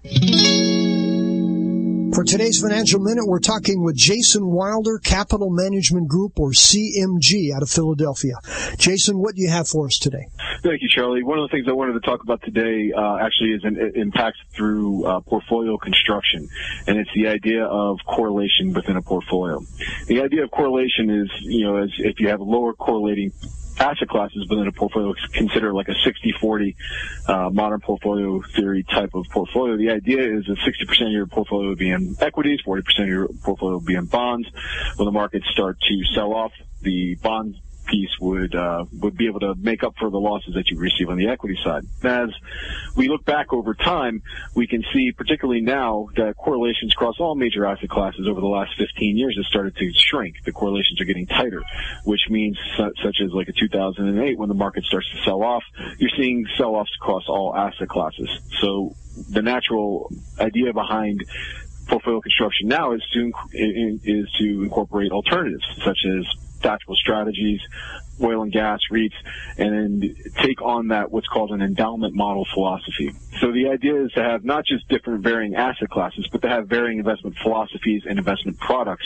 For 2.13 2.23
today's 2.23 2.61
Financial 2.61 3.01
Minute, 3.01 3.25
we're 3.27 3.39
talking 3.39 3.83
with 3.83 3.97
Jason 3.97 4.47
Wilder, 4.47 4.99
Capital 4.99 5.49
Management 5.49 6.07
Group, 6.07 6.39
or 6.39 6.51
CMG, 6.51 7.53
out 7.53 7.61
of 7.61 7.69
Philadelphia. 7.69 8.35
Jason, 8.77 9.17
what 9.17 9.35
do 9.35 9.41
you 9.41 9.49
have 9.49 9.67
for 9.67 9.87
us 9.87 9.97
today? 9.97 10.27
Thank 10.63 10.81
you, 10.81 10.87
Charlie. 10.89 11.23
One 11.23 11.39
of 11.39 11.49
the 11.49 11.57
things 11.57 11.67
I 11.67 11.73
wanted 11.73 11.93
to 11.93 12.01
talk 12.01 12.23
about 12.23 12.41
today 12.43 12.93
uh, 12.95 13.17
actually 13.17 13.51
is 13.51 13.65
an 13.65 13.91
impact 13.95 14.37
through 14.55 15.05
uh, 15.05 15.19
portfolio 15.21 15.77
construction, 15.77 16.47
and 16.87 16.97
it's 16.97 17.09
the 17.13 17.27
idea 17.27 17.65
of 17.65 17.97
correlation 18.07 18.71
within 18.71 18.95
a 18.95 19.01
portfolio. 19.01 19.59
The 20.07 20.21
idea 20.21 20.43
of 20.43 20.51
correlation 20.51 21.09
is, 21.09 21.29
you 21.41 21.65
know, 21.65 21.77
as 21.77 21.89
if 21.97 22.19
you 22.21 22.29
have 22.29 22.39
lower 22.39 22.73
correlating 22.73 23.33
asset 23.79 24.07
classes 24.07 24.45
within 24.49 24.67
a 24.67 24.71
portfolio 24.71 25.13
consider 25.33 25.73
like 25.73 25.87
a 25.87 25.93
60-40 25.93 26.75
uh, 27.27 27.49
modern 27.49 27.79
portfolio 27.79 28.41
theory 28.55 28.83
type 28.83 29.13
of 29.13 29.25
portfolio. 29.29 29.77
The 29.77 29.91
idea 29.91 30.37
is 30.37 30.45
that 30.45 30.57
60% 30.57 31.07
of 31.07 31.11
your 31.11 31.27
portfolio 31.27 31.69
would 31.69 31.77
be 31.77 31.89
in 31.89 32.15
equities, 32.19 32.59
40% 32.65 32.79
of 33.01 33.07
your 33.07 33.27
portfolio 33.43 33.77
would 33.77 33.85
be 33.85 33.95
in 33.95 34.05
bonds. 34.05 34.47
When 34.95 35.05
the 35.05 35.11
markets 35.11 35.47
start 35.49 35.79
to 35.79 36.03
sell 36.13 36.33
off, 36.33 36.51
the 36.81 37.15
bond 37.15 37.55
piece 37.91 38.09
would 38.19 38.55
uh, 38.55 38.85
would 38.93 39.17
be 39.17 39.27
able 39.27 39.41
to 39.41 39.53
make 39.55 39.83
up 39.83 39.93
for 39.99 40.09
the 40.09 40.17
losses 40.17 40.53
that 40.55 40.69
you 40.69 40.79
receive 40.79 41.09
on 41.09 41.17
the 41.17 41.27
equity 41.27 41.57
side. 41.63 41.83
As 42.03 42.29
we 42.95 43.09
look 43.09 43.25
back 43.25 43.53
over 43.53 43.73
time, 43.73 44.23
we 44.55 44.65
can 44.65 44.83
see, 44.93 45.11
particularly 45.11 45.61
now, 45.61 46.07
that 46.15 46.35
correlations 46.37 46.93
across 46.93 47.19
all 47.19 47.35
major 47.35 47.65
asset 47.65 47.89
classes 47.89 48.27
over 48.27 48.39
the 48.39 48.47
last 48.47 48.71
15 48.77 49.17
years 49.17 49.35
has 49.35 49.45
started 49.47 49.75
to 49.75 49.91
shrink. 49.93 50.35
The 50.45 50.53
correlations 50.53 51.01
are 51.01 51.05
getting 51.05 51.27
tighter, 51.27 51.61
which 52.05 52.21
means 52.29 52.57
such 52.77 53.17
as 53.21 53.31
like 53.33 53.49
a 53.49 53.53
2008 53.53 54.37
when 54.37 54.49
the 54.49 54.55
market 54.55 54.85
starts 54.85 55.09
to 55.11 55.21
sell 55.23 55.43
off, 55.43 55.63
you're 55.97 56.11
seeing 56.17 56.45
sell-offs 56.57 56.91
across 57.01 57.23
all 57.27 57.55
asset 57.55 57.89
classes. 57.89 58.29
So 58.61 58.95
the 59.29 59.41
natural 59.41 60.11
idea 60.39 60.73
behind 60.73 61.25
portfolio 61.87 62.21
construction 62.21 62.69
now 62.69 62.93
is 62.93 63.03
to 63.13 63.31
is 63.53 64.31
to 64.39 64.63
incorporate 64.63 65.11
alternatives 65.11 65.65
such 65.83 65.99
as 66.05 66.25
tactical 66.61 66.95
strategies, 66.95 67.59
oil 68.21 68.43
and 68.43 68.51
gas 68.51 68.79
REITs, 68.91 69.13
and 69.57 70.15
take 70.41 70.61
on 70.61 70.89
that 70.89 71.11
what's 71.11 71.27
called 71.27 71.51
an 71.51 71.61
endowment 71.61 72.13
model 72.13 72.45
philosophy. 72.53 73.11
So 73.39 73.51
the 73.51 73.69
idea 73.69 74.03
is 74.05 74.11
to 74.13 74.23
have 74.23 74.43
not 74.43 74.65
just 74.65 74.87
different 74.87 75.23
varying 75.23 75.55
asset 75.55 75.89
classes, 75.89 76.27
but 76.31 76.41
to 76.43 76.49
have 76.49 76.67
varying 76.67 76.99
investment 76.99 77.35
philosophies 77.41 78.03
and 78.07 78.19
investment 78.19 78.59
products 78.59 79.05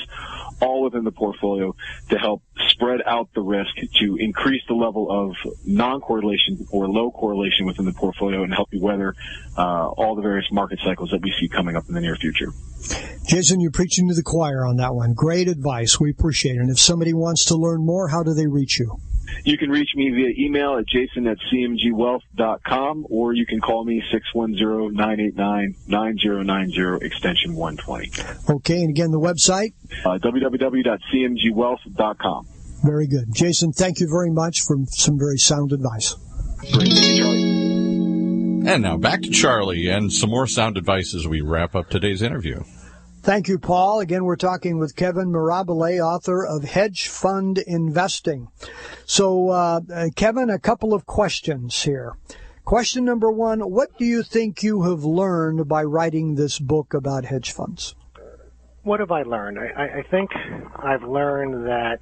all 0.61 0.83
within 0.83 1.03
the 1.03 1.11
portfolio 1.11 1.75
to 2.09 2.17
help 2.17 2.41
spread 2.67 3.01
out 3.05 3.29
the 3.33 3.41
risk 3.41 3.75
to 3.99 4.17
increase 4.17 4.61
the 4.67 4.73
level 4.73 5.11
of 5.11 5.35
non-correlation 5.65 6.65
or 6.71 6.87
low 6.87 7.11
correlation 7.11 7.65
within 7.65 7.85
the 7.85 7.93
portfolio 7.93 8.43
and 8.43 8.53
help 8.53 8.69
you 8.71 8.81
weather 8.81 9.15
uh, 9.57 9.87
all 9.89 10.15
the 10.15 10.21
various 10.21 10.51
market 10.51 10.79
cycles 10.83 11.09
that 11.11 11.21
we 11.21 11.33
see 11.39 11.47
coming 11.47 11.75
up 11.75 11.87
in 11.87 11.93
the 11.93 12.01
near 12.01 12.15
future. 12.15 12.51
Jason, 13.27 13.59
you're 13.59 13.71
preaching 13.71 14.07
to 14.09 14.13
the 14.13 14.21
choir 14.23 14.65
on 14.65 14.75
that 14.77 14.93
one. 14.93 15.13
Great 15.13 15.47
advice. 15.47 15.99
We 15.99 16.11
appreciate 16.11 16.57
it. 16.57 16.59
And 16.59 16.69
if 16.69 16.79
somebody 16.79 17.13
wants 17.13 17.45
to 17.45 17.55
learn 17.55 17.83
more, 17.85 18.09
how 18.09 18.21
do 18.23 18.33
they 18.33 18.47
reach 18.47 18.79
you? 18.79 18.97
You 19.43 19.57
can 19.57 19.71
reach 19.71 19.89
me 19.95 20.11
via 20.11 20.29
email 20.37 20.77
at 20.77 20.85
jason 20.87 21.25
at 21.27 21.39
cmgwealth.com 21.51 23.07
or 23.09 23.33
you 23.33 23.47
can 23.47 23.59
call 23.59 23.83
me 23.83 24.03
610-989-9090 24.35 27.01
extension 27.01 27.55
120. 27.55 28.11
Okay, 28.49 28.81
and 28.81 28.91
again, 28.91 29.09
the 29.11 29.19
website? 29.19 29.73
Uh, 30.05 30.19
www.cmgwealth.com. 30.19 32.47
Very 32.83 33.07
good. 33.07 33.33
Jason, 33.33 33.71
thank 33.71 33.99
you 33.99 34.07
very 34.07 34.29
much 34.29 34.61
for 34.61 34.77
some 34.91 35.17
very 35.17 35.39
sound 35.39 35.71
advice. 35.71 36.15
And 38.67 38.83
now 38.83 38.97
back 38.97 39.23
to 39.23 39.29
Charlie 39.29 39.89
and 39.89 40.13
some 40.13 40.29
more 40.29 40.45
sound 40.47 40.77
advice 40.77 41.15
as 41.15 41.27
we 41.27 41.41
wrap 41.41 41.75
up 41.75 41.89
today's 41.89 42.21
interview. 42.21 42.63
Thank 43.25 43.47
you, 43.47 43.57
Paul. 43.57 44.01
Again, 44.01 44.23
we're 44.23 44.35
talking 44.35 44.77
with 44.77 44.95
Kevin 44.95 45.31
Mirabile, 45.31 45.99
author 45.99 46.45
of 46.45 46.63
Hedge 46.63 47.07
Fund 47.07 47.57
Investing. 47.57 48.49
So, 49.07 49.49
uh, 49.49 49.81
Kevin, 50.15 50.51
a 50.51 50.59
couple 50.59 50.93
of 50.93 51.07
questions 51.07 51.81
here. 51.81 52.13
Question 52.65 53.03
number 53.03 53.31
one 53.31 53.61
What 53.61 53.97
do 53.97 54.05
you 54.05 54.21
think 54.21 54.61
you 54.61 54.83
have 54.83 55.03
learned 55.03 55.67
by 55.67 55.83
writing 55.83 56.35
this 56.35 56.59
book 56.59 56.93
about 56.93 57.25
hedge 57.25 57.51
funds? 57.51 57.95
What 58.83 58.99
have 58.99 59.09
I 59.09 59.23
learned? 59.23 59.57
I, 59.57 60.01
I 60.01 60.03
think 60.11 60.29
I've 60.75 61.01
learned 61.01 61.65
that 61.65 62.01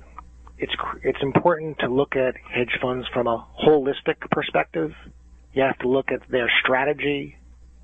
it's 0.57 0.75
it's 1.03 1.21
important 1.21 1.79
to 1.79 1.87
look 1.87 2.17
at 2.17 2.35
hedge 2.53 2.77
funds 2.81 3.07
from 3.13 3.27
a 3.27 3.47
holistic 3.65 4.19
perspective 4.29 4.91
you 5.53 5.61
have 5.61 5.77
to 5.79 5.87
look 5.87 6.11
at 6.11 6.19
their 6.29 6.51
strategy, 6.63 7.37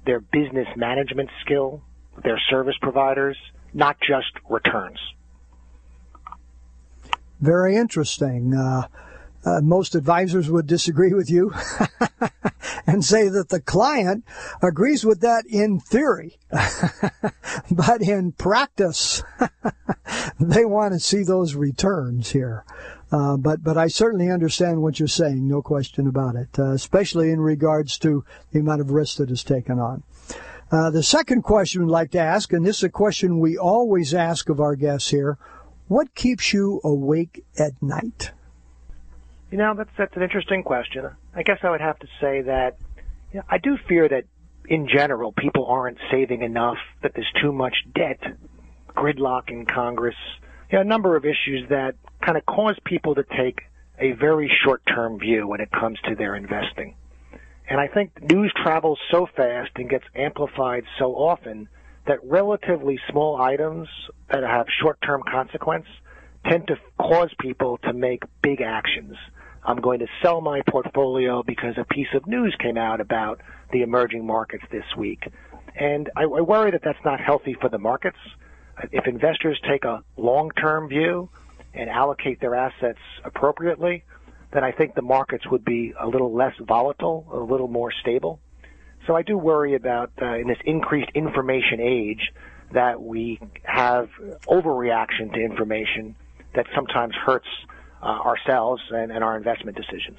their 0.05 0.19
business 0.19 0.67
management 0.75 1.29
skill, 1.45 1.83
their 2.23 2.39
service 2.49 2.75
providers, 2.81 3.37
not 3.73 3.97
just 3.99 4.31
returns. 4.49 4.99
Very 7.39 7.75
interesting. 7.75 8.53
Uh, 8.53 8.87
uh, 9.45 9.61
most 9.61 9.95
advisors 9.95 10.49
would 10.49 10.67
disagree 10.67 11.13
with 11.13 11.29
you 11.29 11.53
and 12.87 13.05
say 13.05 13.29
that 13.29 13.49
the 13.49 13.61
client 13.61 14.25
agrees 14.61 15.05
with 15.05 15.21
that 15.21 15.45
in 15.45 15.79
theory, 15.79 16.37
but 17.71 18.01
in 18.01 18.33
practice, 18.33 19.23
they 20.39 20.65
want 20.65 20.93
to 20.93 20.99
see 20.99 21.23
those 21.23 21.55
returns 21.55 22.31
here. 22.31 22.65
Uh, 23.11 23.37
but 23.37 23.63
but 23.63 23.77
I 23.77 23.87
certainly 23.87 24.29
understand 24.29 24.81
what 24.81 24.99
you're 24.99 25.07
saying, 25.07 25.47
no 25.47 25.61
question 25.61 26.05
about 26.05 26.35
it, 26.35 26.59
uh, 26.59 26.71
especially 26.71 27.31
in 27.31 27.39
regards 27.39 27.97
to 27.99 28.23
the 28.51 28.59
amount 28.59 28.81
of 28.81 28.91
risk 28.91 29.17
that 29.17 29.31
is 29.31 29.43
taken 29.43 29.79
on. 29.79 30.03
Uh, 30.71 30.91
the 30.91 31.01
second 31.01 31.41
question 31.41 31.83
we'd 31.85 31.91
like 31.91 32.11
to 32.11 32.19
ask, 32.19 32.53
and 32.53 32.65
this 32.65 32.77
is 32.77 32.83
a 32.83 32.89
question 32.89 33.39
we 33.39 33.57
always 33.57 34.13
ask 34.13 34.49
of 34.49 34.59
our 34.59 34.75
guests 34.75 35.09
here, 35.09 35.37
what 35.87 36.13
keeps 36.13 36.53
you 36.53 36.79
awake 36.83 37.43
at 37.57 37.71
night? 37.81 38.31
You 39.49 39.57
know, 39.57 39.73
that's 39.73 39.89
that's 39.97 40.15
an 40.15 40.21
interesting 40.21 40.61
question. 40.61 41.09
I 41.35 41.41
guess 41.41 41.57
I 41.63 41.71
would 41.71 41.81
have 41.81 41.97
to 41.99 42.07
say 42.21 42.41
that 42.41 42.77
you 43.33 43.39
know, 43.39 43.45
I 43.49 43.57
do 43.57 43.77
fear 43.87 44.07
that 44.07 44.25
in 44.67 44.87
general 44.87 45.31
people 45.31 45.65
aren't 45.65 45.97
saving 46.11 46.43
enough, 46.43 46.77
that 47.01 47.13
there's 47.15 47.31
too 47.41 47.51
much 47.51 47.73
debt, 47.95 48.19
gridlock 48.95 49.49
in 49.49 49.65
Congress, 49.65 50.15
you 50.71 50.77
know, 50.77 50.81
a 50.81 50.85
number 50.85 51.15
of 51.15 51.25
issues 51.25 51.67
that 51.69 51.95
kind 52.21 52.37
of 52.37 52.45
cause 52.45 52.77
people 52.85 53.15
to 53.15 53.23
take 53.23 53.61
a 53.97 54.11
very 54.11 54.51
short-term 54.63 55.17
view 55.17 55.47
when 55.47 55.61
it 55.61 55.71
comes 55.71 55.97
to 56.07 56.13
their 56.13 56.35
investing. 56.35 56.93
And 57.69 57.79
I 57.79 57.87
think 57.87 58.11
news 58.31 58.51
travels 58.63 58.97
so 59.11 59.27
fast 59.35 59.69
and 59.75 59.87
gets 59.87 60.05
amplified 60.15 60.83
so 60.97 61.13
often 61.13 61.69
that 62.07 62.17
relatively 62.23 62.99
small 63.11 63.39
items 63.39 63.87
that 64.31 64.41
have 64.41 64.65
short-term 64.81 65.21
consequence 65.31 65.85
tend 66.49 66.67
to 66.67 66.77
cause 66.99 67.29
people 67.39 67.77
to 67.83 67.93
make 67.93 68.23
big 68.41 68.61
actions. 68.61 69.15
I'm 69.63 69.81
going 69.81 69.99
to 69.99 70.07
sell 70.23 70.41
my 70.41 70.61
portfolio 70.67 71.43
because 71.43 71.75
a 71.77 71.83
piece 71.83 72.07
of 72.15 72.25
news 72.25 72.55
came 72.59 72.77
out 72.77 73.01
about 73.01 73.41
the 73.71 73.83
emerging 73.83 74.25
markets 74.25 74.63
this 74.71 74.85
week. 74.97 75.27
And 75.75 76.09
I, 76.15 76.23
I 76.23 76.41
worry 76.41 76.71
that 76.71 76.81
that's 76.83 77.05
not 77.05 77.19
healthy 77.19 77.55
for 77.61 77.69
the 77.69 77.77
markets. 77.77 78.17
If 78.91 79.05
investors 79.05 79.59
take 79.69 79.85
a 79.85 80.03
long-term 80.17 80.89
view 80.89 81.29
and 81.75 81.87
allocate 81.87 82.39
their 82.39 82.55
assets 82.55 82.99
appropriately, 83.23 84.05
then 84.51 84.63
I 84.63 84.71
think 84.71 84.95
the 84.95 85.01
markets 85.01 85.45
would 85.49 85.63
be 85.63 85.93
a 85.99 86.07
little 86.07 86.33
less 86.33 86.53
volatile, 86.59 87.27
a 87.31 87.37
little 87.37 87.67
more 87.67 87.91
stable. 87.91 88.39
So 89.07 89.15
I 89.15 89.21
do 89.21 89.37
worry 89.37 89.75
about 89.75 90.11
uh, 90.21 90.35
in 90.35 90.47
this 90.47 90.57
increased 90.65 91.11
information 91.15 91.79
age 91.79 92.31
that 92.73 93.01
we 93.01 93.39
have 93.63 94.09
overreaction 94.47 95.33
to 95.33 95.39
information 95.39 96.15
that 96.55 96.65
sometimes 96.75 97.15
hurts 97.15 97.47
uh, 98.01 98.05
ourselves 98.05 98.81
and, 98.91 99.11
and 99.11 99.23
our 99.23 99.37
investment 99.37 99.77
decisions. 99.77 100.17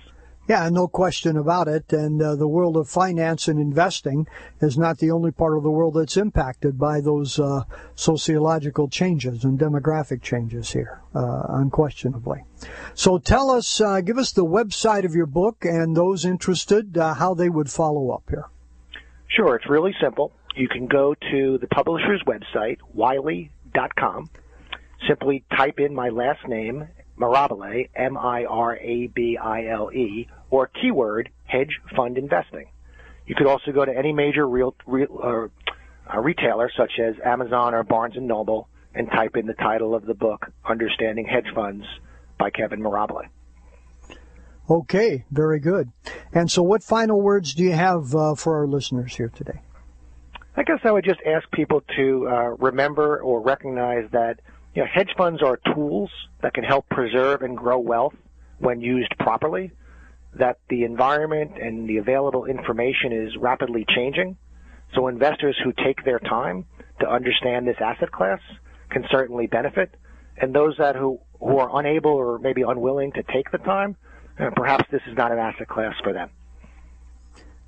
Yeah, 0.50 0.68
no 0.68 0.88
question 0.88 1.36
about 1.36 1.68
it. 1.68 1.92
And 1.92 2.20
uh, 2.20 2.34
the 2.34 2.48
world 2.48 2.76
of 2.76 2.88
finance 2.88 3.46
and 3.46 3.60
investing 3.60 4.26
is 4.60 4.76
not 4.76 4.98
the 4.98 5.12
only 5.12 5.30
part 5.30 5.56
of 5.56 5.62
the 5.62 5.70
world 5.70 5.94
that's 5.94 6.16
impacted 6.16 6.76
by 6.76 7.00
those 7.00 7.38
uh, 7.38 7.62
sociological 7.94 8.88
changes 8.88 9.44
and 9.44 9.60
demographic 9.60 10.22
changes 10.22 10.72
here, 10.72 11.02
uh, 11.14 11.42
unquestionably. 11.50 12.42
So 12.94 13.18
tell 13.18 13.48
us, 13.48 13.80
uh, 13.80 14.00
give 14.00 14.18
us 14.18 14.32
the 14.32 14.44
website 14.44 15.04
of 15.04 15.14
your 15.14 15.26
book 15.26 15.58
and 15.64 15.96
those 15.96 16.24
interested, 16.24 16.98
uh, 16.98 17.14
how 17.14 17.32
they 17.34 17.48
would 17.48 17.70
follow 17.70 18.10
up 18.10 18.24
here. 18.28 18.46
Sure, 19.28 19.54
it's 19.54 19.70
really 19.70 19.94
simple. 20.02 20.32
You 20.56 20.66
can 20.66 20.88
go 20.88 21.14
to 21.30 21.58
the 21.58 21.68
publisher's 21.68 22.24
website, 22.26 22.78
wiley.com. 22.92 24.30
Simply 25.06 25.44
type 25.56 25.78
in 25.78 25.94
my 25.94 26.08
last 26.08 26.40
name, 26.48 26.88
Mirabile, 27.20 27.88
M-I-R-A-B-I-L-E, 27.94 28.48
or 30.50 30.66
keyword 30.66 31.30
hedge 31.44 31.80
fund 31.94 32.16
investing. 32.18 32.66
You 33.26 33.34
could 33.34 33.46
also 33.46 33.70
go 33.72 33.84
to 33.84 33.96
any 33.96 34.12
major 34.12 34.48
real, 34.48 34.74
real 34.86 35.20
uh, 35.22 35.48
uh, 36.12 36.18
retailer 36.20 36.70
such 36.76 36.98
as 36.98 37.14
Amazon 37.24 37.74
or 37.74 37.84
Barnes 37.84 38.16
and 38.16 38.26
Noble 38.26 38.68
and 38.94 39.08
type 39.08 39.36
in 39.36 39.46
the 39.46 39.54
title 39.54 39.94
of 39.94 40.06
the 40.06 40.14
book, 40.14 40.50
Understanding 40.64 41.26
Hedge 41.26 41.46
Funds 41.54 41.84
by 42.38 42.50
Kevin 42.50 42.80
Mirabile. 42.80 43.28
Okay, 44.68 45.24
very 45.30 45.60
good. 45.60 45.90
And 46.32 46.50
so, 46.50 46.62
what 46.62 46.82
final 46.82 47.20
words 47.20 47.54
do 47.54 47.62
you 47.62 47.72
have 47.72 48.14
uh, 48.14 48.34
for 48.34 48.56
our 48.56 48.66
listeners 48.66 49.16
here 49.16 49.28
today? 49.28 49.60
I 50.56 50.62
guess 50.62 50.80
I 50.84 50.90
would 50.90 51.04
just 51.04 51.20
ask 51.26 51.50
people 51.52 51.82
to 51.96 52.28
uh, 52.28 52.48
remember 52.58 53.18
or 53.18 53.40
recognize 53.40 54.08
that 54.12 54.40
you 54.74 54.82
know, 54.82 54.88
hedge 54.92 55.10
funds 55.16 55.42
are 55.42 55.58
tools 55.74 56.10
that 56.42 56.54
can 56.54 56.64
help 56.64 56.88
preserve 56.88 57.42
and 57.42 57.56
grow 57.56 57.78
wealth 57.78 58.14
when 58.58 58.80
used 58.80 59.12
properly. 59.18 59.72
That 60.34 60.58
the 60.68 60.84
environment 60.84 61.52
and 61.60 61.88
the 61.88 61.96
available 61.96 62.44
information 62.44 63.12
is 63.12 63.36
rapidly 63.36 63.84
changing. 63.88 64.36
So 64.94 65.08
investors 65.08 65.58
who 65.64 65.72
take 65.72 66.04
their 66.04 66.20
time 66.20 66.66
to 67.00 67.08
understand 67.08 67.66
this 67.66 67.76
asset 67.80 68.12
class 68.12 68.40
can 68.90 69.04
certainly 69.10 69.48
benefit. 69.48 69.96
And 70.36 70.54
those 70.54 70.76
that 70.78 70.94
who, 70.94 71.20
who 71.40 71.58
are 71.58 71.78
unable 71.80 72.12
or 72.12 72.38
maybe 72.38 72.62
unwilling 72.62 73.12
to 73.12 73.22
take 73.24 73.50
the 73.50 73.58
time, 73.58 73.96
uh, 74.38 74.50
perhaps 74.54 74.84
this 74.92 75.02
is 75.08 75.16
not 75.16 75.32
an 75.32 75.38
asset 75.38 75.68
class 75.68 75.94
for 76.02 76.12
them. 76.12 76.30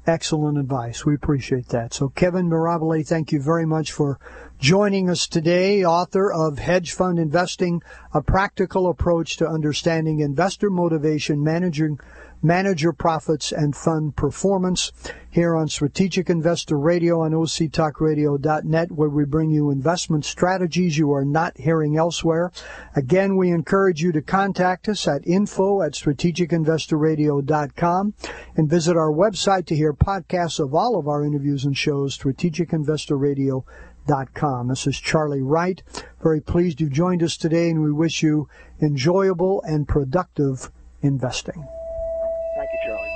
Excellent 0.07 0.59
advice. 0.59 1.07
We 1.07 1.15
appreciate 1.15 1.69
that. 1.69 1.95
So, 1.95 2.09
Kevin 2.09 2.49
Mirabile, 2.49 3.07
thank 3.07 3.31
you 3.31 3.41
very 3.41 3.67
much 3.67 3.93
for 3.93 4.19
joining 4.63 5.11
us 5.11 5.27
today, 5.27 5.85
author 5.85 6.33
of 6.33 6.61
Hedge 6.61 6.93
Fund 6.93 7.19
Investing, 7.19 7.83
a 8.15 8.23
practical 8.23 8.89
approach 8.89 9.37
to 9.39 9.49
understanding 9.49 10.21
investor 10.21 10.71
motivation, 10.71 11.43
managing 11.43 11.99
manager 12.45 12.93
profits 12.93 13.51
and 13.51 13.75
fund 13.75 14.15
performance 14.15 14.93
here 15.31 15.57
on 15.57 15.67
Strategic 15.67 16.31
Investor 16.31 16.79
Radio 16.79 17.23
on 17.23 17.33
OCTalkRadio.net, 17.33 18.93
where 18.93 19.09
we 19.09 19.25
bring 19.25 19.51
you 19.51 19.71
investment 19.71 20.25
strategies 20.25 20.97
you 20.97 21.13
are 21.13 21.25
not 21.25 21.59
hearing 21.59 21.97
elsewhere. 21.97 22.53
Again, 22.95 23.37
we 23.37 23.51
encourage 23.51 24.01
you 24.01 24.13
to 24.13 24.23
contact 24.23 24.89
us 24.89 25.09
at 25.09 25.27
info 25.27 25.83
at 25.83 25.95
strategicinvestorradio.com 25.95 28.15
and 28.57 28.71
visit 28.71 28.97
our 28.97 29.11
website 29.11 29.67
to 29.67 29.75
hear 29.75 29.93
podcasts 29.93 30.61
of 30.61 30.73
all 30.73 30.97
of 30.97 31.09
our 31.09 31.25
interviews 31.25 31.65
and 31.65 31.77
shows, 31.77 32.17
strategicinvestorradio.com. 32.17 33.65
This 34.07 34.87
is 34.87 35.01
Charlie 35.01 35.43
Wright. 35.43 35.83
Very 36.23 36.41
pleased 36.41 36.81
you've 36.81 36.93
joined 36.93 37.23
us 37.23 37.37
today, 37.37 37.69
and 37.71 37.83
we 37.83 37.93
wish 37.93 38.23
you 38.23 38.49
enjoyable 38.81 39.61
and 39.63 39.87
productive 39.87 40.71
investing. 41.03 41.55
Thank 41.55 42.69
you, 42.73 42.79
Charlie. 42.87 43.09